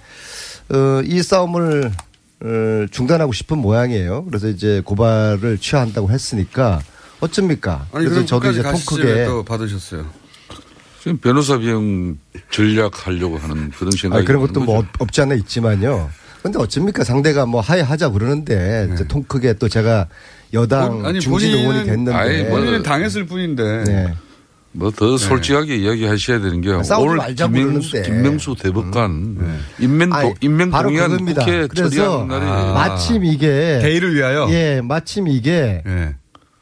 [0.71, 1.91] 어, 이 싸움을
[2.41, 4.25] 어, 중단하고 싶은 모양이에요.
[4.27, 6.81] 그래서 이제 고발을 취하한다고 했으니까
[7.21, 7.87] 어쩝니까?
[7.93, 10.07] 아니, 그래서 저도 이제 통 가시지 크게 또 받으셨어요.
[11.03, 12.17] 지금 변호사 비용
[12.51, 14.89] 전략하려고 하는 그런 생각이 아, 그런 것도 뭐 거죠.
[14.95, 16.11] 없- 없지 않아 있지만요.
[16.43, 17.03] 근데 어쩝니까?
[17.05, 20.07] 상대가 뭐 하야하자 그러는데 이제 통 크게 또 제가
[20.55, 23.85] 여당 본- 아니, 중진 본인은- 의원이 됐는데 아니, 뭐- 본인은 당했을 뿐인데.
[23.85, 24.15] 네.
[24.73, 28.03] 뭐더 솔직하게 이야기하셔야 되는 게 싸우지 오늘 김명수.
[28.03, 29.39] 김명수 대법관
[29.81, 31.45] 인면 아니, 인명 바로 동의안 그겁니다.
[31.45, 34.47] 국회 그래서 처리하는 날이 마침 이게 대의를 위하여?
[34.51, 36.15] 예, 마침 이게 예.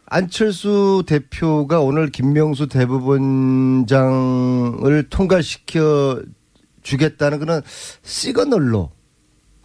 [0.06, 3.86] 안철수 대표가 오늘 김명수 대법원장을
[5.10, 6.22] 통과시켜
[6.82, 7.60] 주겠다는 그런
[8.02, 8.92] 시그널로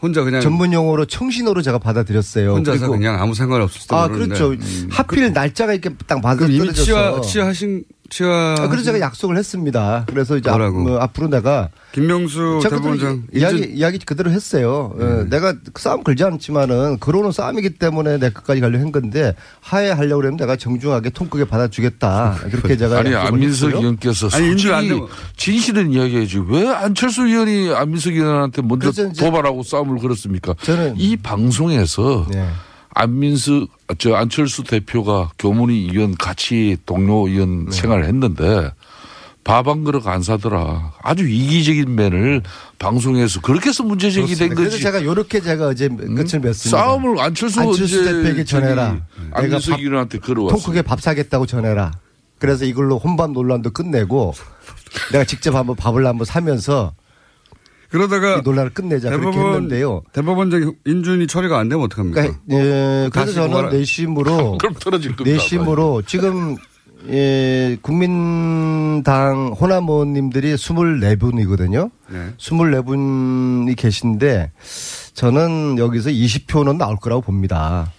[0.02, 2.54] 혼자 그냥 전문 용어로 청신호로 제가 받아들였어요.
[2.54, 4.36] 혼자서 그냥 아무 상관 없을 때 아, 모르는데.
[4.36, 4.52] 그렇죠.
[4.54, 4.88] 음.
[4.92, 6.84] 하필 날짜가 이렇게 딱 맞아 그럼 이미 떨어져서.
[6.86, 8.56] 취하, 취하하신, 취하.
[8.60, 10.04] 아, 그래서 제가 약속을 했습니다.
[10.08, 10.80] 그래서 이제 앞, 뭐라고?
[10.84, 13.24] 뭐 앞으로 내가 김명수 제가 대법원장.
[13.28, 14.94] 그대로 이야기, 이야기 그대로 했어요.
[15.00, 20.38] 어, 내가 싸움 걸지 않지만은 그로는 싸움이기 때문에 내 끝까지 가려고 한 건데 하해하려고 그러면
[20.38, 22.36] 내가 정중하게 통 크게 받아주겠다.
[22.52, 23.70] 그렇게 제가 아니 안민석.
[23.74, 25.02] 의원께서 솔직히.
[25.38, 30.56] 진실은 이야기해야지 왜 안철수 의원이 안민석 의원한테 먼저 도발하고 싸움을 걸었습니까?
[30.62, 32.46] 저는 이 방송에서 네.
[32.94, 37.72] 안민석 저 안철수 대표가 교문위 의원 같이 동료 의원 네.
[37.72, 38.72] 생활을 했는데
[39.44, 40.94] 밥 한 그릇 안 사더라.
[41.02, 42.44] 아주 이기적인 면을
[42.78, 44.56] 방송에서 그렇게 해서 문제 제기된 그렇습니다.
[44.56, 44.84] 그래서 거지.
[44.84, 46.78] 제가 이렇게 제가 어제 끝을 맺습니다.
[46.78, 49.02] 싸움을 안철수 안철수 대표에게 전해라.
[49.32, 50.56] 밥- 의원한테 걸어왔어.
[50.56, 51.92] 통 크게 밥 사겠다고 전해라.
[52.38, 54.34] 그래서 이걸로 혼밥 논란도 끝내고
[55.12, 56.94] 내가 직접 한번 밥을 한번 사면서
[57.92, 60.02] 그러다가 이 논란을 끝내자 그렇게 대법원, 했는데요.
[60.14, 62.22] 대법원장 인준이 처리가 안 되면 어떡합니까?
[62.22, 65.36] 그러니까 예, 그래서 저는 고발하- 내심으로 그럼 떨어질 겁니다.
[65.38, 66.56] 내심으로 지금
[67.10, 71.90] 예, 국민당 호남 의원님들이 24분이거든요.
[72.10, 72.30] 네.
[72.38, 74.52] 24분이 계신데
[75.14, 77.92] 저는 여기서 20표는 나올 거라고 봅니다.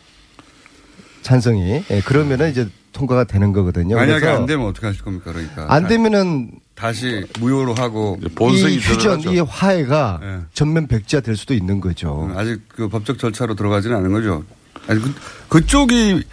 [1.22, 1.82] 찬성이.
[1.90, 3.96] 예, 그러면은 이제 통과가 되는 거거든요.
[3.96, 5.32] 만약에 그래서 안 되면 어떻게 하실 겁니까?
[5.32, 5.66] 그러니까.
[5.72, 10.38] 안 되면은 다시 무효로 하고 이 휴전, 이 화해가 예.
[10.52, 12.30] 전면 백지화 될 수도 있는 거죠.
[12.34, 14.44] 아직 그 법적 절차로 들어가지는 않은 거죠.
[14.88, 15.14] 아니 그,
[15.48, 16.24] 그쪽이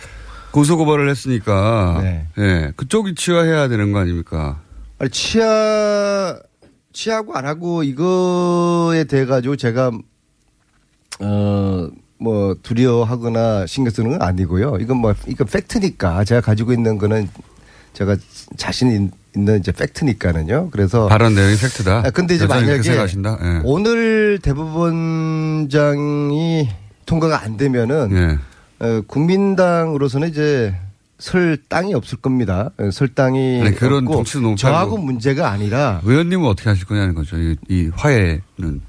[0.51, 2.27] 고소 고발을 했으니까 네.
[2.37, 4.61] 예, 그쪽이 취하해야 되는 거 아닙니까?
[4.97, 6.37] 아니, 취하,
[6.91, 9.91] 취하고 안 하고 이거에 대해 가지고 제가,
[11.21, 14.77] 어, 뭐 두려워하거나 신경 쓰는 건 아니고요.
[14.81, 17.29] 이건 뭐, 이건 팩트니까 제가 가지고 있는 거는
[17.93, 18.17] 제가
[18.57, 20.69] 자신 있- 있는 이제 팩트니까는요.
[20.71, 21.07] 그래서.
[21.07, 21.97] 발언 내용이 팩트다.
[22.05, 22.81] 아, 근데 이제 만약에.
[23.41, 23.61] 예.
[23.63, 24.39] 오늘
[25.39, 26.67] 대법원장이
[27.05, 28.85] 통과가 안 되면은 예.
[28.85, 30.73] 어, 국민당으로서는 이제
[31.19, 32.71] 설 땅이 없을 겁니다.
[32.79, 34.23] 어, 설 땅이 아니, 그런 너무
[34.55, 34.97] 저하고.
[34.97, 37.37] 문제가 아니라 의원님은 어떻게 하실 거냐는 거죠.
[37.37, 38.81] 이, 이 화해는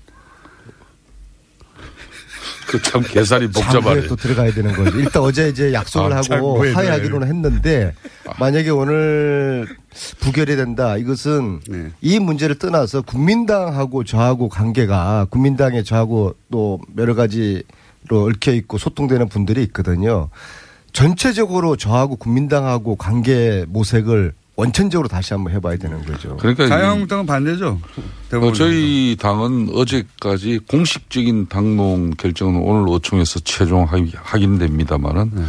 [2.71, 4.07] 그 참 계산이 복잡하네.
[4.07, 4.97] 또 들어가야 되는 거죠.
[4.99, 7.95] 일단 어제 이제 약속을 아, 하고 화해하기로는 했는데
[8.39, 9.67] 만약에 오늘
[10.21, 10.97] 부결이 된다.
[10.97, 11.91] 이것은 네.
[12.01, 17.65] 이 문제를 떠나서 국민당하고 저하고 관계가 국민당에 저하고 또 여러 가지로
[18.09, 20.29] 얽혀 있고 소통되는 분들이 있거든요.
[20.93, 26.37] 전체적으로 저하고 국민당하고 관계 모색을 원천적으로 다시 한번 해봐야 되는 거죠.
[26.37, 27.81] 그러니까 자유한국당은 반대죠.
[28.35, 35.43] 어, 저희 당은 어제까지 공식적인 당론 결정은 오늘 어총에서 최종 확- 확인됩니다만은 네.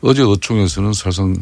[0.00, 1.34] 어제 어총에서는 사실상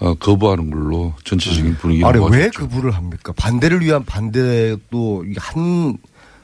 [0.00, 2.36] 어, 거부하는 걸로 전체적인 분위기를 아니 모았죠.
[2.36, 3.32] 왜 그부를 합니까?
[3.36, 5.96] 반대를 위한 반대도 한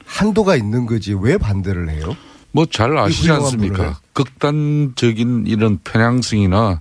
[0.07, 2.17] 한도가 있는 거지 왜 반대를 해요?
[2.53, 3.77] 뭐 잘 아시지 않습니까?
[3.77, 3.93] 분을.
[4.13, 6.81] 극단적인 이런 편향성이나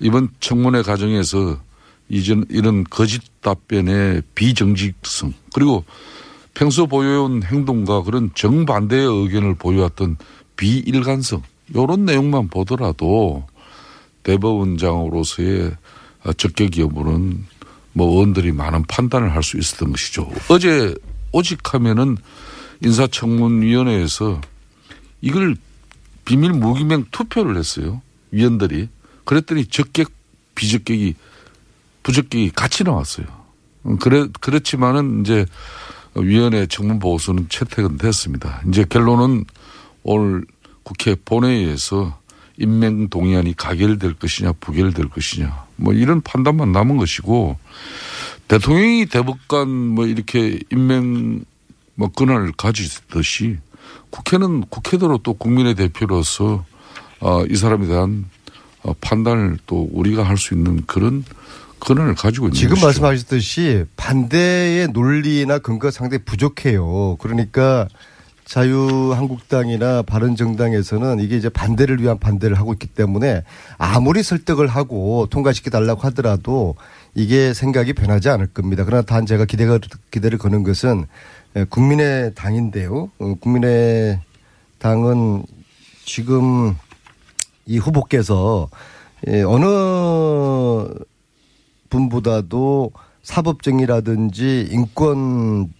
[0.00, 1.58] 이번 청문회 과정에서
[2.08, 5.84] 이전 이런 거짓 답변의 비정직성 그리고
[6.52, 10.16] 평소 보여온 행동과 그런 정반대의 의견을 보여왔던
[10.56, 11.42] 비일관성
[11.74, 13.46] 이런 내용만 보더라도
[14.22, 15.72] 대법원장으로서의
[16.36, 17.44] 적격 여부는
[17.92, 20.30] 뭐 의원들이 많은 판단을 할 수 있었던 것이죠.
[20.48, 20.94] 어제
[21.32, 22.16] 오직하면은
[22.82, 24.40] 인사청문위원회에서
[25.20, 25.56] 이걸
[26.24, 28.00] 비밀 무기명 투표를 했어요.
[28.30, 28.88] 위원들이.
[29.24, 30.10] 그랬더니 적격,
[30.54, 31.14] 비적격이,
[32.04, 33.26] 부적격이 같이 나왔어요.
[33.86, 35.44] 음, 그래, 그렇지만은 이제
[36.14, 38.62] 위원회 청문 보고서는 채택은 됐습니다.
[38.68, 39.44] 이제 결론은
[40.04, 40.44] 오늘
[40.84, 42.16] 국회 본회의에서
[42.56, 47.58] 임명 동의안이 가결될 것이냐 부결될 것이냐 뭐 이런 판단만 남은 것이고
[48.46, 51.42] 대통령이 대법관 뭐 이렇게 임명
[51.96, 53.58] 뭐 권한을 가지듯이
[54.10, 56.64] 국회는 국회대로 또 국민의 대표로서
[57.18, 58.26] 어, 이 사람에 대한
[58.82, 61.24] 어, 판단을 또 우리가 할 수 있는 그런
[61.84, 62.86] 권한을 가지고 있는 지금 것이죠.
[62.86, 67.16] 말씀하셨듯이 반대의 논리나 근거가 상당히 부족해요.
[67.20, 67.88] 그러니까
[68.44, 73.42] 자유한국당이나 바른정당에서는 이게 이제 반대를 위한 반대를 하고 있기 때문에
[73.78, 76.74] 아무리 설득을 하고 통과시켜 달라고 하더라도
[77.14, 78.84] 이게 생각이 변하지 않을 겁니다.
[78.84, 79.78] 그러나 단 제가 기대가
[80.10, 81.06] 기대를 거는 것은
[81.56, 83.10] 예, 국민의 당인데요.
[83.18, 84.20] 어, 국민의
[84.78, 85.44] 당은
[86.04, 86.76] 지금
[87.66, 88.68] 이 후보께서
[89.28, 89.64] 예, 어느
[91.94, 92.90] 분보다도
[93.22, 95.72] 사법정의라든지 인권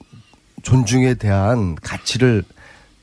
[0.63, 2.45] 존중에 대한 가치를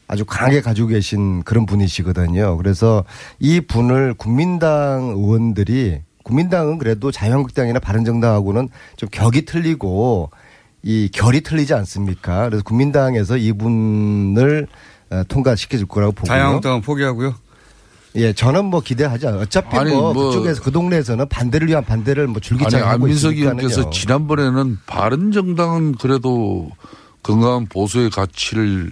[0.08, 2.58] 아주 강하게 가지고 계신 그런 분이시거든요.
[2.58, 3.04] 그래서
[3.40, 10.32] 이 분을 국민당 의원들이 국민당은 그래도 자유한국당이나 바른정당하고는 좀 격이 틀리고
[10.84, 12.46] 이 결이 틀리지 않습니까?
[12.46, 14.68] 그래서 국민당에서 이분을
[15.12, 16.28] 어, 통과시켜 줄 거라고 보고요.
[16.28, 17.36] 자유한국당은 포기하고요.
[18.16, 19.42] 예, 저는 뭐 기대하지 않아요.
[19.42, 23.34] 어차피 아니, 뭐, 뭐- 그쪽에서 그 동네에서는 반대를 위한 반대를 뭐 아니 줄기차게 하고 안민석.
[23.38, 26.70] 의원께서 지난번에는 바른 정당은 그래도
[27.24, 28.92] 건강한 보수의 가치를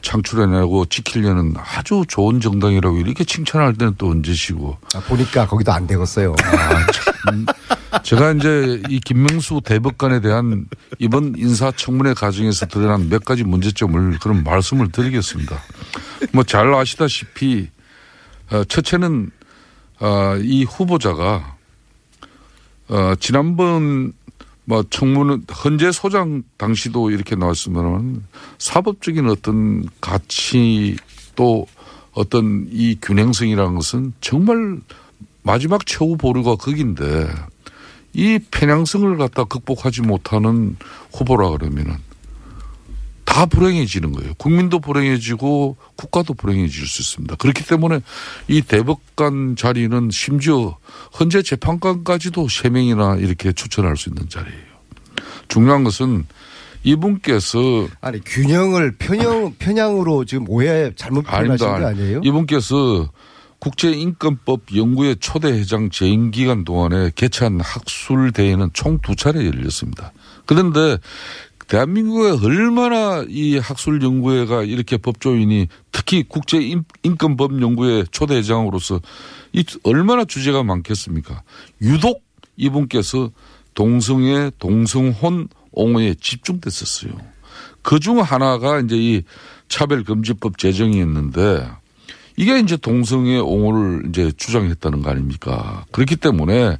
[0.00, 6.34] 창출해내고 지키려는 아주 좋은 정당이라고 이렇게 칭찬할 때는 또 언제시고 아, 보니까 거기도 안 되겠어요.
[8.02, 10.66] 제가 이제 이 김명수 대법관에 대한
[10.98, 15.56] 이번 인사청문회 과정에서 드러난 몇 가지 문제점을 그런 말씀을 드리겠습니다.
[16.32, 17.68] 뭐 잘 아시다시피
[18.50, 19.30] 어, 첫째는
[20.00, 21.56] 어, 이 후보자가
[22.88, 24.12] 어, 지난번
[24.64, 28.24] 뭐 청문은 헌재 소장 당시도 이렇게 나왔으면
[28.58, 30.96] 사법적인 어떤 가치
[31.36, 31.66] 또
[32.12, 34.80] 어떤 이 균형성이라는 것은 정말
[35.42, 37.28] 마지막 최후 보루가 거긴데
[38.12, 40.76] 이 편향성을 갖다 극복하지 못하는
[41.12, 41.96] 후보라 그러면은
[43.28, 44.32] 다 불행해지는 거예요.
[44.34, 47.36] 국민도 불행해지고 국가도 불행해질 수 있습니다.
[47.36, 48.00] 그렇기 때문에
[48.48, 50.78] 이 대법관 자리는 심지어
[51.20, 54.58] 헌재 재판관까지도 세 명이나 이렇게 추천할 수 있는 자리예요.
[55.48, 56.24] 중요한 것은
[56.84, 62.20] 이분께서 아니 균형을 편향 편향으로 지금 오해 잘못 표현하신 거 아니에요?
[62.24, 63.10] 이분께서
[63.58, 70.12] 국제인권법 연구회 초대 회장 재임 기간 동안에 개최한 학술 대회는 총 두 차례 열렸습니다.
[70.46, 70.96] 그런데
[71.68, 79.00] 대한민국에 얼마나 이 학술 연구회가 이렇게 법조인이 특히 국제인권법 연구회 초대 회장으로서
[79.52, 81.42] 이 얼마나 주제가 많겠습니까?
[81.82, 82.24] 유독
[82.56, 83.30] 이분께서
[83.74, 87.12] 동성애, 동성혼 옹호에 집중됐었어요.
[87.82, 89.22] 그 중 하나가 이제 이
[89.68, 91.68] 차별금지법 제정이었는데
[92.36, 95.84] 이게 이제 동성애 옹호를 이제 주장했다는 거 아닙니까?
[95.92, 96.78] 그렇기 때문에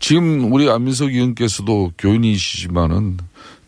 [0.00, 3.18] 지금 우리 안민석 의원께서도 교인이시지만은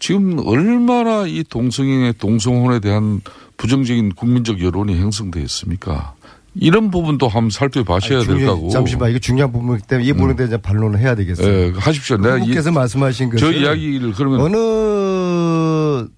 [0.01, 3.21] 지금 얼마나 이 동성애, 동성혼에 대한
[3.59, 6.15] 부정적인 국민적 여론이 형성되어 있습니까?
[6.55, 8.71] 이런 부분도 한번 살펴봐셔야 될 중요- 거고.
[8.71, 11.47] 잠시만 이게 중요한 부분이기 때문에 이 부분에 대해서 반론을 해야 되겠어요.
[11.47, 12.17] 예, 하십시오.
[12.17, 16.09] 내가 이- 후보께서 말씀하신 저 것은 이야기를 그러면 어느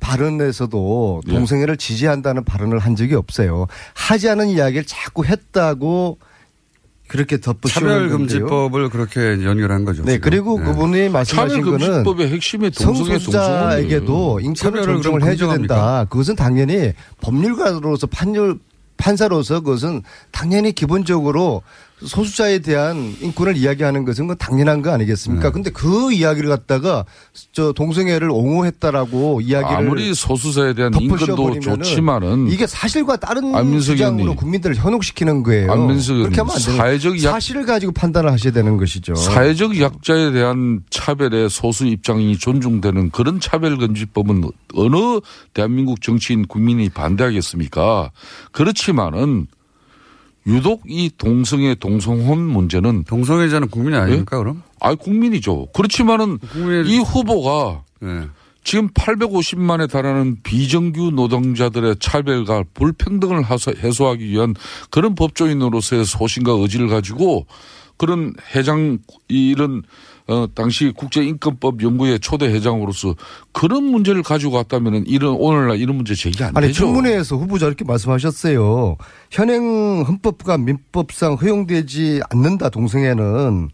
[0.00, 1.32] 발언에서도 예.
[1.32, 3.66] 동성애를 지지한다는 발언을 한 적이 없어요.
[3.94, 6.18] 하지 않은 이야기를 자꾸 했다고
[7.08, 7.88] 그렇게 덧붙이는.
[7.88, 10.04] 차별금지법을 그렇게 연결한 거죠.
[10.04, 10.30] 네, 지금.
[10.30, 10.66] 그리고 네.
[10.66, 14.40] 그분이 말씀하신 거는 차별금지법의 핵심이 동성애, 성소수자에게도.
[14.40, 16.06] 인권을 차별을 존중을 그럼 해줘야 된다.
[16.08, 18.58] 그것은 당연히 법률가로서 판율
[18.98, 20.02] 판사로서 그것은
[20.32, 21.62] 당연히 기본적으로
[22.04, 25.48] 소수자에 대한 인권을 이야기하는 것은 건 당연한 거 아니겠습니까?
[25.48, 25.52] 네.
[25.52, 27.04] 근데 그 이야기를 갖다가
[27.52, 34.34] 저 동성애를 옹호했다라고 이야기를 아무리 소수자에 대한 인권도 좋지만은 이게 사실과 다른 안민석 주장으로.
[34.36, 35.72] 국민들을 현혹시키는 거예요.
[35.72, 39.14] 안민석 그렇게 하면 안 되는 사회적 약- 사실을 가지고 판단을 하셔야 되는 것이죠.
[39.16, 44.44] 사회적 약자에 대한 차별의 소수 입장이 존중되는 그런 차별금지법은
[44.74, 45.20] 어느
[45.54, 48.10] 대한민국 정치인 국민이 반대하겠습니까?
[48.52, 49.46] 그렇지만은
[50.48, 54.62] 유독 이 동성애 동성혼 문제는 동성애자는 국민이 아닙니까 그럼?
[54.80, 55.68] 아 국민이죠.
[55.74, 56.38] 그렇지만은
[56.86, 58.22] 이 후보가 네.
[58.64, 63.44] 지금 850만에 달하는 비정규 노동자들의 차별과 불평등을
[63.82, 64.54] 해소하기 위한
[64.90, 67.46] 그런 법조인으로서의 소신과 의지를 가지고
[67.96, 69.82] 그런 회장 이런
[70.28, 73.14] 어 당시 국제인권법 연구회 초대 회장으로서
[73.52, 76.84] 그런 문제를 가지고 왔다면은 이런 오늘날 이런 문제 제기 안 아니 되죠.
[76.84, 78.96] 청문회에서 후보자 이렇게 말씀하셨어요.
[79.30, 83.70] 현행 헌법과 민법상 허용되지 않는다 동성애는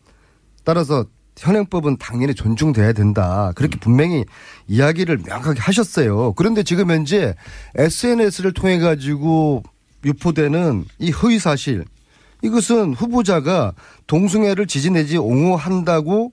[0.62, 3.50] 따라서 현행법은 당연히 존중돼야 된다.
[3.56, 4.24] 그렇게 분명히
[4.68, 6.34] 이야기를 명확하게 하셨어요.
[6.34, 7.34] 그런데 지금 현재
[7.74, 9.64] SNS를 통해 가지고
[10.04, 11.84] 유포되는 이 허위 사실
[12.42, 13.72] 이것은 후보자가
[14.06, 16.32] 동성애를 지지내지 옹호한다고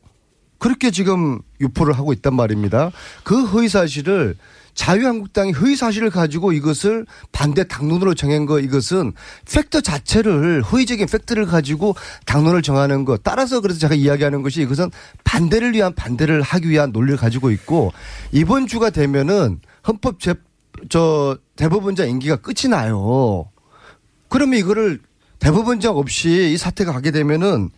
[0.62, 2.92] 그렇게 지금 유포를 하고 있단 말입니다.
[3.24, 4.36] 그 허위 사실을
[4.76, 9.14] 자유한국당이 허위 사실을 가지고 이것을 반대 당론으로 정한 거 이것은
[9.52, 11.96] 팩트 자체를 허위적인 팩트를 가지고
[12.28, 14.92] 당론을 정하는 것 따라서 그래서 제가 이야기하는 것이 이것은
[15.24, 17.92] 반대를 위한 반대를 하기 위한 논리를 가지고 있고
[18.32, 20.36] 이번 주가 되면은 헌법 제,
[20.90, 23.50] 저 대법원장 임기가 끝이 나요.
[24.30, 25.00] 그러면 이거를
[25.40, 27.72] 대법원장 없이 이 사태가 가게 되면은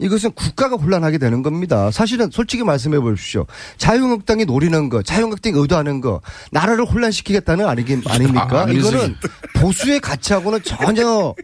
[0.00, 1.90] 이것은 국가가 혼란하게 되는 겁니다.
[1.90, 3.46] 사실은 솔직히 말씀해 보십시오.
[3.78, 6.20] 자유한국당이 노리는 거, 자유한국당이 의도하는 거,
[6.52, 8.48] 나라를 혼란시키겠다는 아니긴, 아닙니까?
[8.66, 9.16] 아, 이거는
[9.56, 11.34] 보수의 가치하고는 전혀,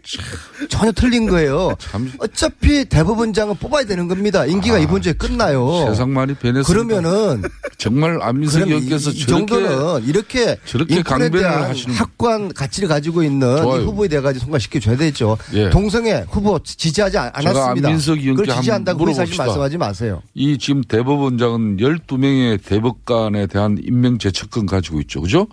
[0.68, 1.74] 전혀 틀린 거예요.
[2.18, 4.46] 어차피 대법원장은 뽑아야 되는 겁니다.
[4.46, 5.68] 임기가 이번 주에 끝나요.
[5.86, 6.66] 아, 세상 많이 변했습니다.
[6.72, 7.42] 그러면은
[7.76, 13.64] 정말 안민석 이, 의원께서 이 저렇게 정도는 이렇게 저렇게 강변을 하시는 학관 가치를 가지고 있는.
[13.64, 15.36] 이 후보에 대해 가지고 통과시켜 줘야 되죠.
[15.54, 15.70] 예.
[15.70, 17.88] 동성애 후보 지지하지 않- 않았습니다.
[17.88, 19.44] 안민석 그걸 지지한다고 물어봅시다.
[19.44, 20.22] 말씀하지 마세요.
[20.34, 25.20] 이 지금 대법원장은 12명의 대법관에 대한 임명 제척권 가지고 있죠.
[25.20, 25.46] 그죠?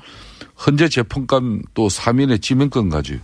[0.65, 3.19] 헌재 재판관 또 3인의 지명권 가지고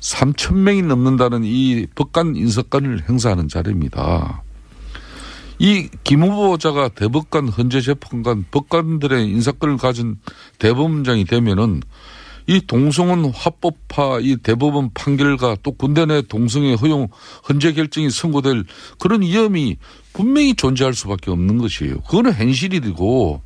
[0.00, 4.42] 3천 명이 넘는다는 이 법관 인사권을 행사하는 자리입니다.
[5.58, 10.18] 이 김 후보자가 대법관, 헌재 재판관, 법관들의 인사권을 가진
[10.58, 11.82] 대법원장이 되면은
[12.46, 17.08] 이 동성은 화법파 이 대법원 판결과 또 군대 내 동성애 허용
[17.48, 18.64] 헌재 결정이 선고될
[18.98, 19.76] 그런 위험이
[20.12, 22.00] 분명히 존재할 수밖에 없는 것이에요.
[22.02, 23.42] 그거는 현실이고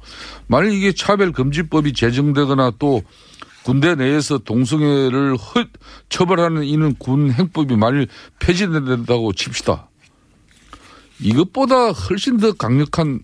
[0.47, 3.03] 만일 이게 차별금지법이 제정되거나 또
[3.63, 5.65] 군대 내에서 동성애를 허,
[6.09, 8.07] 처벌하는 이는 군 행법이 만일
[8.39, 9.89] 폐지된다고 칩시다.
[11.21, 13.21] 이것보다 훨씬 더 강력한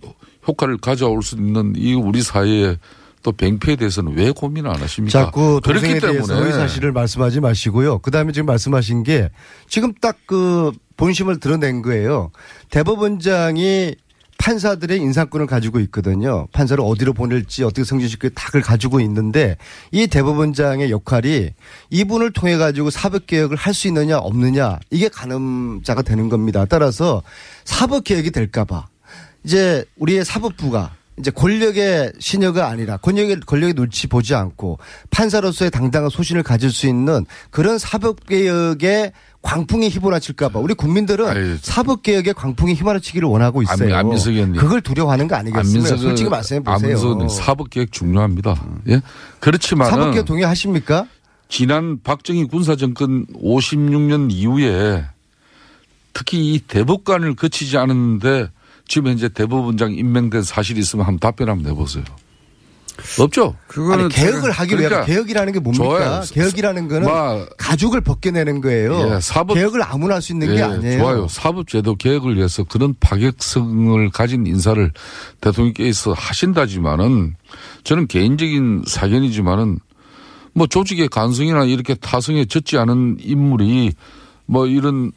[0.46, 2.78] 효과를 가져올 수 있는 이 우리 사회의
[3.26, 5.10] 또 뱅패에 대해서는 왜 고민 안 하십니까?
[5.24, 7.98] 자꾸 동성애에 그렇기 대해서 때문에 허위 사실을 말씀하지 마시고요.
[7.98, 9.30] 그다음에 지금 말씀하신 게
[9.68, 12.30] 지금 딱 그 본심을 드러낸 거예요.
[12.70, 13.94] 대법원장이
[14.38, 16.46] 판사들의 인사권을 가지고 있거든요.
[16.52, 19.56] 판사를 어디로 보낼지 어떻게 승진시킬 탁을 가지고 있는데
[19.92, 21.50] 이 대법원장의 역할이
[21.90, 26.64] 이분을 통해 가지고 사법 개혁을 할 수 있느냐 없느냐 이게 가늠자가 되는 겁니다.
[26.68, 27.22] 따라서
[27.64, 28.86] 사법 개혁이 될까봐
[29.44, 34.78] 이제 우리의 사법부가 이제 권력의 신여가 아니라 권력의 권력의 눈치 보지 않고
[35.10, 42.34] 판사로서의 당당한 소신을 가질 수 있는 그런 사법 개혁의 광풍이 휘몰아칠까봐 우리 국민들은 사법 개혁의
[42.34, 43.94] 광풍이 휘몰아치기를 원하고 있어요.
[43.94, 44.60] 안- 안민석 의원님.
[44.60, 45.96] 그걸 두려워하는 거 아니겠습니까?
[45.96, 46.74] 솔직히 말씀해 보세요.
[46.98, 48.62] 안민석 사법 개혁 중요합니다.
[48.88, 49.00] 예.
[49.40, 51.06] 그렇지만 사법 개혁 동의하십니까?
[51.48, 55.04] 지난 박정희 군사 정권 56년 이후에
[56.12, 58.48] 특히 이 대법관을 거치지 않았는데
[58.88, 62.04] 지금 현재 대법원장 임명된 사실이 있으면 한번 답변 한번 내보세요.
[63.20, 63.54] 없죠?
[63.92, 65.84] 아니, 개혁을 하기 위해 그러니까 개혁이라는 게 뭡니까?
[65.84, 66.22] 좋아요.
[66.32, 69.16] 개혁이라는 거는 마- 가죽을 벗겨내는 거예요.
[69.16, 70.98] 예, 사법- 개혁을 아무나 할 수 있는 게 예, 아니에요.
[71.00, 71.28] 좋아요.
[71.28, 74.90] 사법제도 개혁을 위해서 그런 파격성을 가진 인사를
[75.42, 77.36] 대통령께서 하신다지만은
[77.84, 79.78] 저는 개인적인 사견이지만은
[80.54, 83.92] 뭐 조직의 간성이나 이렇게 타성에 젖지 않은 인물이
[84.46, 85.12] 뭐 이런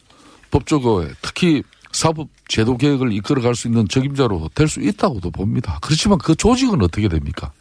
[0.52, 5.80] 법조계 특히 사법 제도 개혁을 이끌어갈 수 있는 적임자로 될 수 있다고도 봅니다.
[5.82, 7.52] 그렇지만 그 조직은 어떻게 됩니까?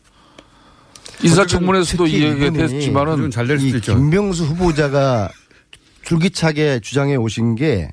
[1.22, 5.30] 인사청문회에서도 이야기가 이분이 됐지만은 이 김명수 후보자가
[6.02, 7.90] 줄기차게 주장해 오신 게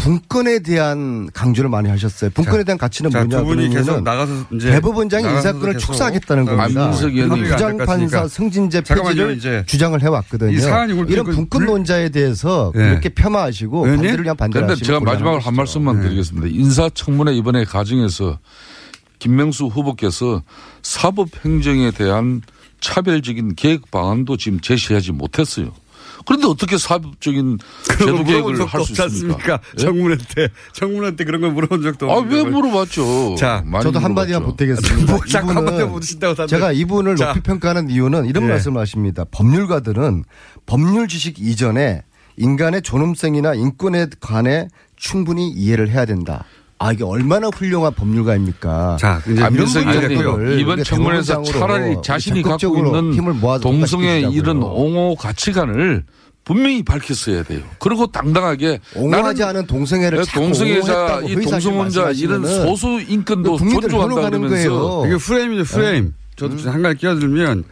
[0.00, 2.30] 분권에 대한 강조를 많이 하셨어요.
[2.30, 6.48] 분권에 자, 대한 가치는 자, 두 분이 계속 나가서 이제 대법원장이 이 사건을 계속 축소하겠다는
[6.48, 6.90] 어, 겁니다.
[6.90, 9.62] 부장판사 승진제 폐지를 이제.
[9.66, 10.52] 주장을 해왔거든요.
[10.52, 12.88] 이 사안이 올 이런 그 분권론자에 대해서 네.
[12.88, 13.96] 그렇게 폄하하시고 의원님?
[13.96, 15.54] 반대를 그냥 반대를 그런데 제가 마지막으로 한.
[15.54, 16.48] 말씀만 드리겠습니다.
[16.48, 18.38] 인사청문회 이번에 과정에서
[19.18, 20.42] 김명수 후보께서
[20.82, 22.40] 사법행정에 대한
[22.80, 25.72] 차별적인 계획 방안도 지금 제시하지 못했어요.
[26.26, 27.58] 그런데 어떻게 사법적인
[27.98, 29.04] 제도 계획을 할 수 있습니까?
[29.04, 29.60] 않습니까?
[29.78, 29.82] 예?
[29.82, 32.36] 청문회 때, 청문회 때 그런 걸 물어본 적도 아, 없는데.
[32.36, 33.36] 왜 물어봤죠?
[33.38, 34.42] 자, 저도 한마디만.
[34.44, 35.12] 보태겠습니다.
[35.12, 36.48] 뭐 자꾸 한마디 이분은 묻으신다고 다들.
[36.48, 37.28] 제가 이분을 자.
[37.28, 38.48] 높이 평가하는 이유는 이런 예.
[38.48, 39.24] 말씀을 하십니다.
[39.30, 40.24] 법률가들은
[40.66, 42.02] 법률 지식 이전에
[42.36, 46.44] 인간의 존엄성이나 인권에 관해 충분히 이해를 해야 된다.
[46.82, 48.96] 아 이게 얼마나 훌륭한 법률가입니까?
[48.98, 54.20] 자, 이제 안민석 분들을 의원님 이번 청문회에서 차라리 자신이 갖고 적극적으로 있는 힘을 모아서 동성애.
[54.20, 56.04] 이런 옹호 가치관을
[56.42, 57.60] 분명히 밝혔어야 돼요.
[57.80, 65.02] 그리고 당당하게 옹호하지 않은 동성애를 자꾸 동성애자, 이 동성혼자 이런 소수 인권도 존중한다 그러면서 거예요.
[65.06, 66.14] 이게 프레임이죠, 프레임.
[66.36, 67.64] 저도 한 가지 끼어들면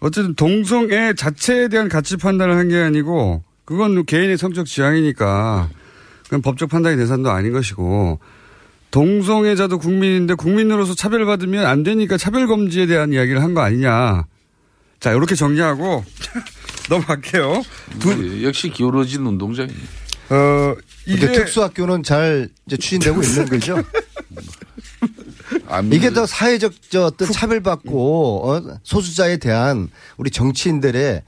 [0.00, 5.70] 어쨌든 동성애 자체에 대한 가치 판단을 한 게 아니고 그건 개인의 성적 지향이니까
[6.24, 8.18] 그건 법적 판단의 대상도 아닌 것이고
[8.90, 14.26] 동성애자도 국민인데 국민으로서 차별받으면 안 되니까 차별금지에 대한 이야기를 한 거 아니냐.
[15.00, 16.04] 자, 이렇게 정리하고
[16.88, 17.62] 넘어갈게요.
[17.98, 19.78] 두, 역시 기울어진 운동장이에요.
[20.30, 20.74] 어,
[21.06, 23.82] 이게 특수학교는 잘 이제 추진되고 있는 거죠.
[25.90, 31.22] 이게 더 사회적 저 어떤 차별받고 어, 소수자에 대한 우리 정치인들의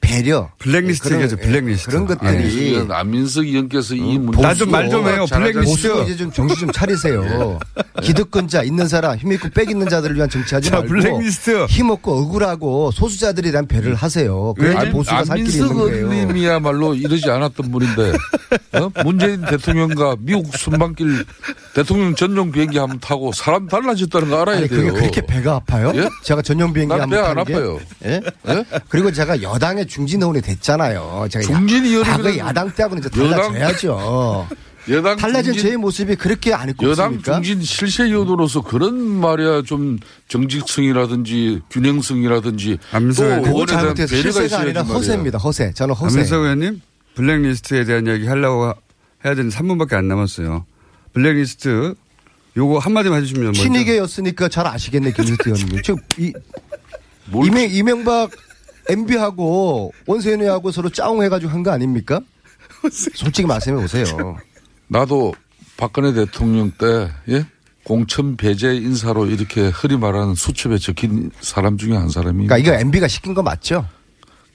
[0.00, 1.90] 배려 블랙리스트 그런- 얘기하죠, 블랙리스트.
[1.90, 5.26] 그런 것들이 안민석, 안민석 의원께서 이 문제 나좀 말 좀 해요.
[5.30, 5.92] 블랙리스트.
[5.92, 7.58] 보수 이제 좀 정신 좀 차리세요.
[8.02, 11.66] 기득권자 있는 사람, 힘 있고 빽 있는 자들을 위한 정치하지 자, 말고 블랙리스트.
[11.66, 14.54] 힘 없고 억울하고 소수자들에 대한 배려를 하세요.
[14.54, 15.92] 그래야 안- 보수가 살 길이 있는 안민석.
[15.92, 18.12] 의원님이야말로 이러지 않았던 분인데
[18.72, 18.90] 어?
[19.04, 21.24] 문재인 대통령과 미국 순방길
[21.74, 24.78] 대통령 전용 비행기 한번 타고 사람 달라졌다는 거 알아야 아니, 돼요.
[24.80, 25.92] 그게 그렇게 배가 아파요?
[25.94, 26.08] 예?
[26.24, 27.54] 제가 전용 비행기 난 한번 안탄 게?
[27.54, 27.78] 아파요.
[28.06, 28.20] 예?
[28.88, 31.26] 그리고 제가 여당의 중진 의원이 됐잖아요.
[31.30, 34.48] 제가 중진 의원이면 과거 야당 때하고는 이제 달라져야죠.
[34.88, 37.34] 여당 달라진 중진- 제 모습이 그렇게 안 입고 여당 있습니까?
[37.42, 42.78] 중진 실세 의원으로서 그런 말이야 좀 정직성이라든지 균형성이라든지
[43.16, 43.42] 또.
[43.42, 44.82] 그거 잘못해서 배려가 실세가 아니라.
[44.82, 45.38] 허세입니다.
[45.38, 45.72] 허세.
[45.74, 46.14] 저는 허세.
[46.14, 46.80] 안민석 의원님,
[47.14, 48.72] 블랙리스트에 대한 이야기 하려고
[49.24, 50.64] 해야 되는 3분밖에 안 남았어요.
[51.12, 51.94] 블랙리스트
[52.56, 53.52] 요거 한마디만 해주시면.
[53.52, 55.82] 친이계였으니까 잘 아시겠네, 김일태 의원님.
[55.82, 56.32] 지금 이,
[57.32, 58.30] 이명, 이명박
[58.90, 62.20] MB하고 원세훈이하고 서로 짜웅해가지고 한 거 아닙니까?
[62.90, 64.36] 솔직히 말씀해 보세요.
[64.88, 65.34] 나도
[65.76, 67.46] 박근혜 대통령 때 예?
[67.84, 72.54] 공천 배제 인사로 이렇게 흐리 말하는 수첩에 적힌 사람 중에 한 사람입니다.
[72.54, 73.86] 그러니까 이거 MB가 시킨 거 맞죠?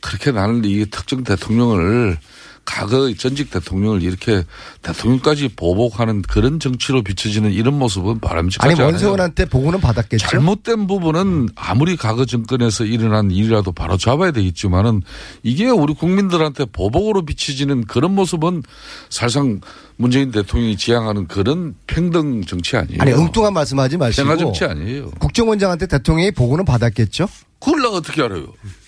[0.02, 2.18] 그렇게 나는 이 특정 대통령을
[2.66, 4.44] 과거 전직 대통령을 이렇게
[4.82, 8.88] 대통령까지 보복하는 그런 정치로 비춰지는 이런 모습은 바람직하지 아니 않아요.
[8.88, 10.28] 원세훈한테 보고는 받았겠죠?
[10.28, 15.04] 잘못된 부분은 아무리 과거 정권에서 일어난 일이라도 바로 잡아야 되겠지만은
[15.44, 18.64] 이게 우리 국민들한테 보복으로 비춰지는 그런 모습은
[19.10, 19.62] 사실상
[19.98, 23.02] 문재인 대통령이 지향하는 그런 평등 정치 아니에요.
[23.02, 25.12] 아니 엉뚱한 말씀하지 마시고 평화 정치 아니에요.
[25.20, 27.28] 국정원장한테 대통령이 보고는 받았겠죠?
[27.60, 28.44] 그걸 나 어떻게 알아요?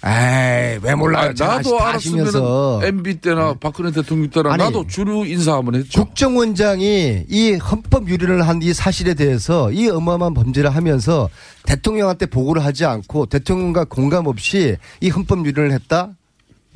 [0.05, 1.27] 에이 왜 몰라요?
[1.29, 1.79] 아니, 잘 나도.
[1.79, 6.03] 알았으면 MB 때나 박근혜 대통령 때나 아니, 나도 주류 인사 한번 했죠.
[6.03, 11.29] 국정원장이 이 헌법 유린을 한 이 사실에 대해서 이 어마어마한 범죄를 하면서
[11.63, 16.09] 대통령한테 보고를 하지 않고 대통령과 공감 없이 이 헌법 유린을 했다?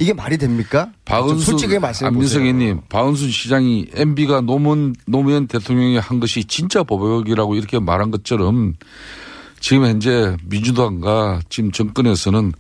[0.01, 0.85] 이게 말이 됩니까?
[0.85, 2.41] 좀 박은순 솔직하게 말씀해 보세요.
[2.41, 8.73] 안민석님, 박은순 시장이 MB가 노무현 노무현 대통령이 한 것이 진짜 보복이라고 이렇게 말한 것처럼
[9.59, 12.51] 지금 현재 민주당과 지금 정권에서는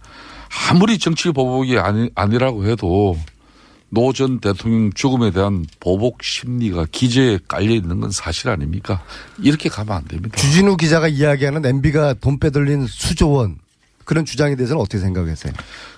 [0.69, 3.17] 아무리 정치 보복이 아니, 아니라고 해도
[3.89, 9.03] 노 전 대통령 죽음에 대한 보복 심리가 기저에 깔려 있는 건 사실 아닙니까?
[9.41, 10.37] 이렇게 가면 안 됩니다.
[10.37, 13.57] 주진우 기자가 이야기하는 MB가 돈 빼돌린 수조 원
[14.11, 15.53] 그런 주장에 대해서는 어떻게 생각하세요?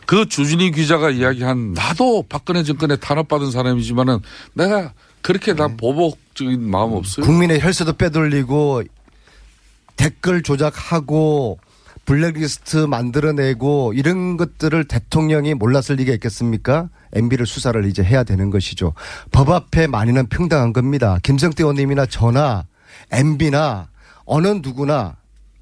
[0.05, 4.19] 그 주진우 기자가 이야기한 나도 박근혜 정권에 탄압받은 사람이지만은
[4.53, 4.93] 내가
[5.23, 7.25] 그렇게 난 보복적인 마음 없어요.
[7.25, 8.83] 국민의 혈세도 빼돌리고
[9.95, 11.57] 댓글 조작하고
[12.05, 16.89] 블랙리스트 만들어내고 이런 것들을 대통령이 몰랐을 리가 있겠습니까?
[17.13, 18.93] MB를 수사를 이제 해야 되는 것이죠.
[19.31, 21.17] 법 앞에 만인은 평등한 겁니다.
[21.23, 22.67] 김성태 의원님이나 저나
[23.11, 23.87] MB나
[24.25, 25.15] 어느 누구나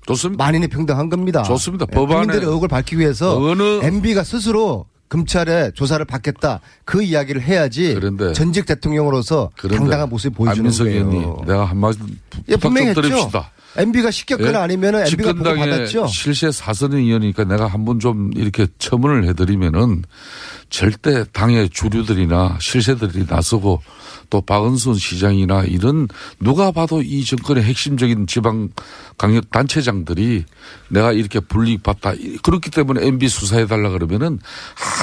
[0.08, 0.44] 좋습니다.
[0.44, 1.44] 만인이 평등한 겁니다.
[1.44, 1.86] 좋습니다.
[1.92, 7.94] 예, 법안에 국민들의 의혹을 밝히기 위해서 어느- MB가 스스로 검찰에 조사를 받겠다 그 이야기를 해야지
[7.96, 11.00] 그런데- 전직 대통령으로서 당당한 모습을 보여주는 안민석 거예요.
[11.00, 12.00] 의원님, 내가 한마디
[12.48, 13.16] 예, 부탁 분명히 좀 했죠.
[13.16, 13.52] 드립시다.
[13.78, 14.56] MB가 시켰거나 예?
[14.64, 16.08] 아니면 MB가 보고 집권당의 받았죠.
[16.08, 20.04] 실세 사선의원이니까 내가 한번 좀 이렇게 첨언을 해드리면은
[20.70, 23.82] 절대 당의 주류들이나 실세들이 나서고
[24.32, 26.08] 또 박은순 시장이나 이런
[26.40, 28.70] 누가 봐도 이 정권의 핵심적인 지방
[29.18, 30.46] 강력 단체장들이
[30.88, 32.14] 내가 이렇게 불이익받다.
[32.42, 34.40] 그렇기 때문에 MB 수사해 달라 그러면은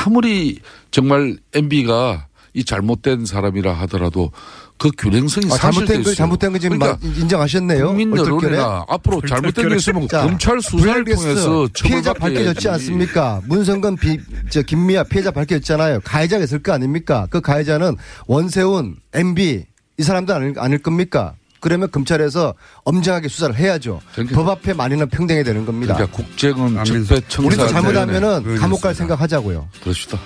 [0.05, 0.59] 아무리
[0.91, 4.33] 정말 MB가 이 잘못된 사람이라 하더라도
[4.79, 7.87] 그 균형성이 아, 사실 잘못된 거 잘못된 거 지금 그러니까 마- 인정하셨네요.
[7.89, 8.17] 국민.
[8.17, 12.69] 여론이나 앞으로 잘못된 게 있으면 자, 검찰 수사를 통해서 피해자 밝혀졌지.
[12.69, 13.41] 않습니까?
[13.47, 14.19] 문성근 비,
[14.51, 16.01] 저 김미아 피해자 밝혀졌잖아요.
[16.05, 17.27] 가해자가 있을 거 아닙니까?
[17.29, 17.97] 그 가해자는
[18.29, 19.65] 원세훈, MB
[19.99, 21.35] 이 사람들 아닐, 아닐 겁니까?
[21.61, 22.55] 그러면 검찰에서
[22.85, 24.01] 엄정하게 수사를 해야죠.
[24.33, 25.95] 법 앞에 만인은 평등해야 되는 겁니다.
[25.95, 29.69] 그러니까 국정은 적폐 청사 우리도 잘못하면은 네, 감옥 갈 생각 하자고요.
[29.83, 30.21] 그렇습니다.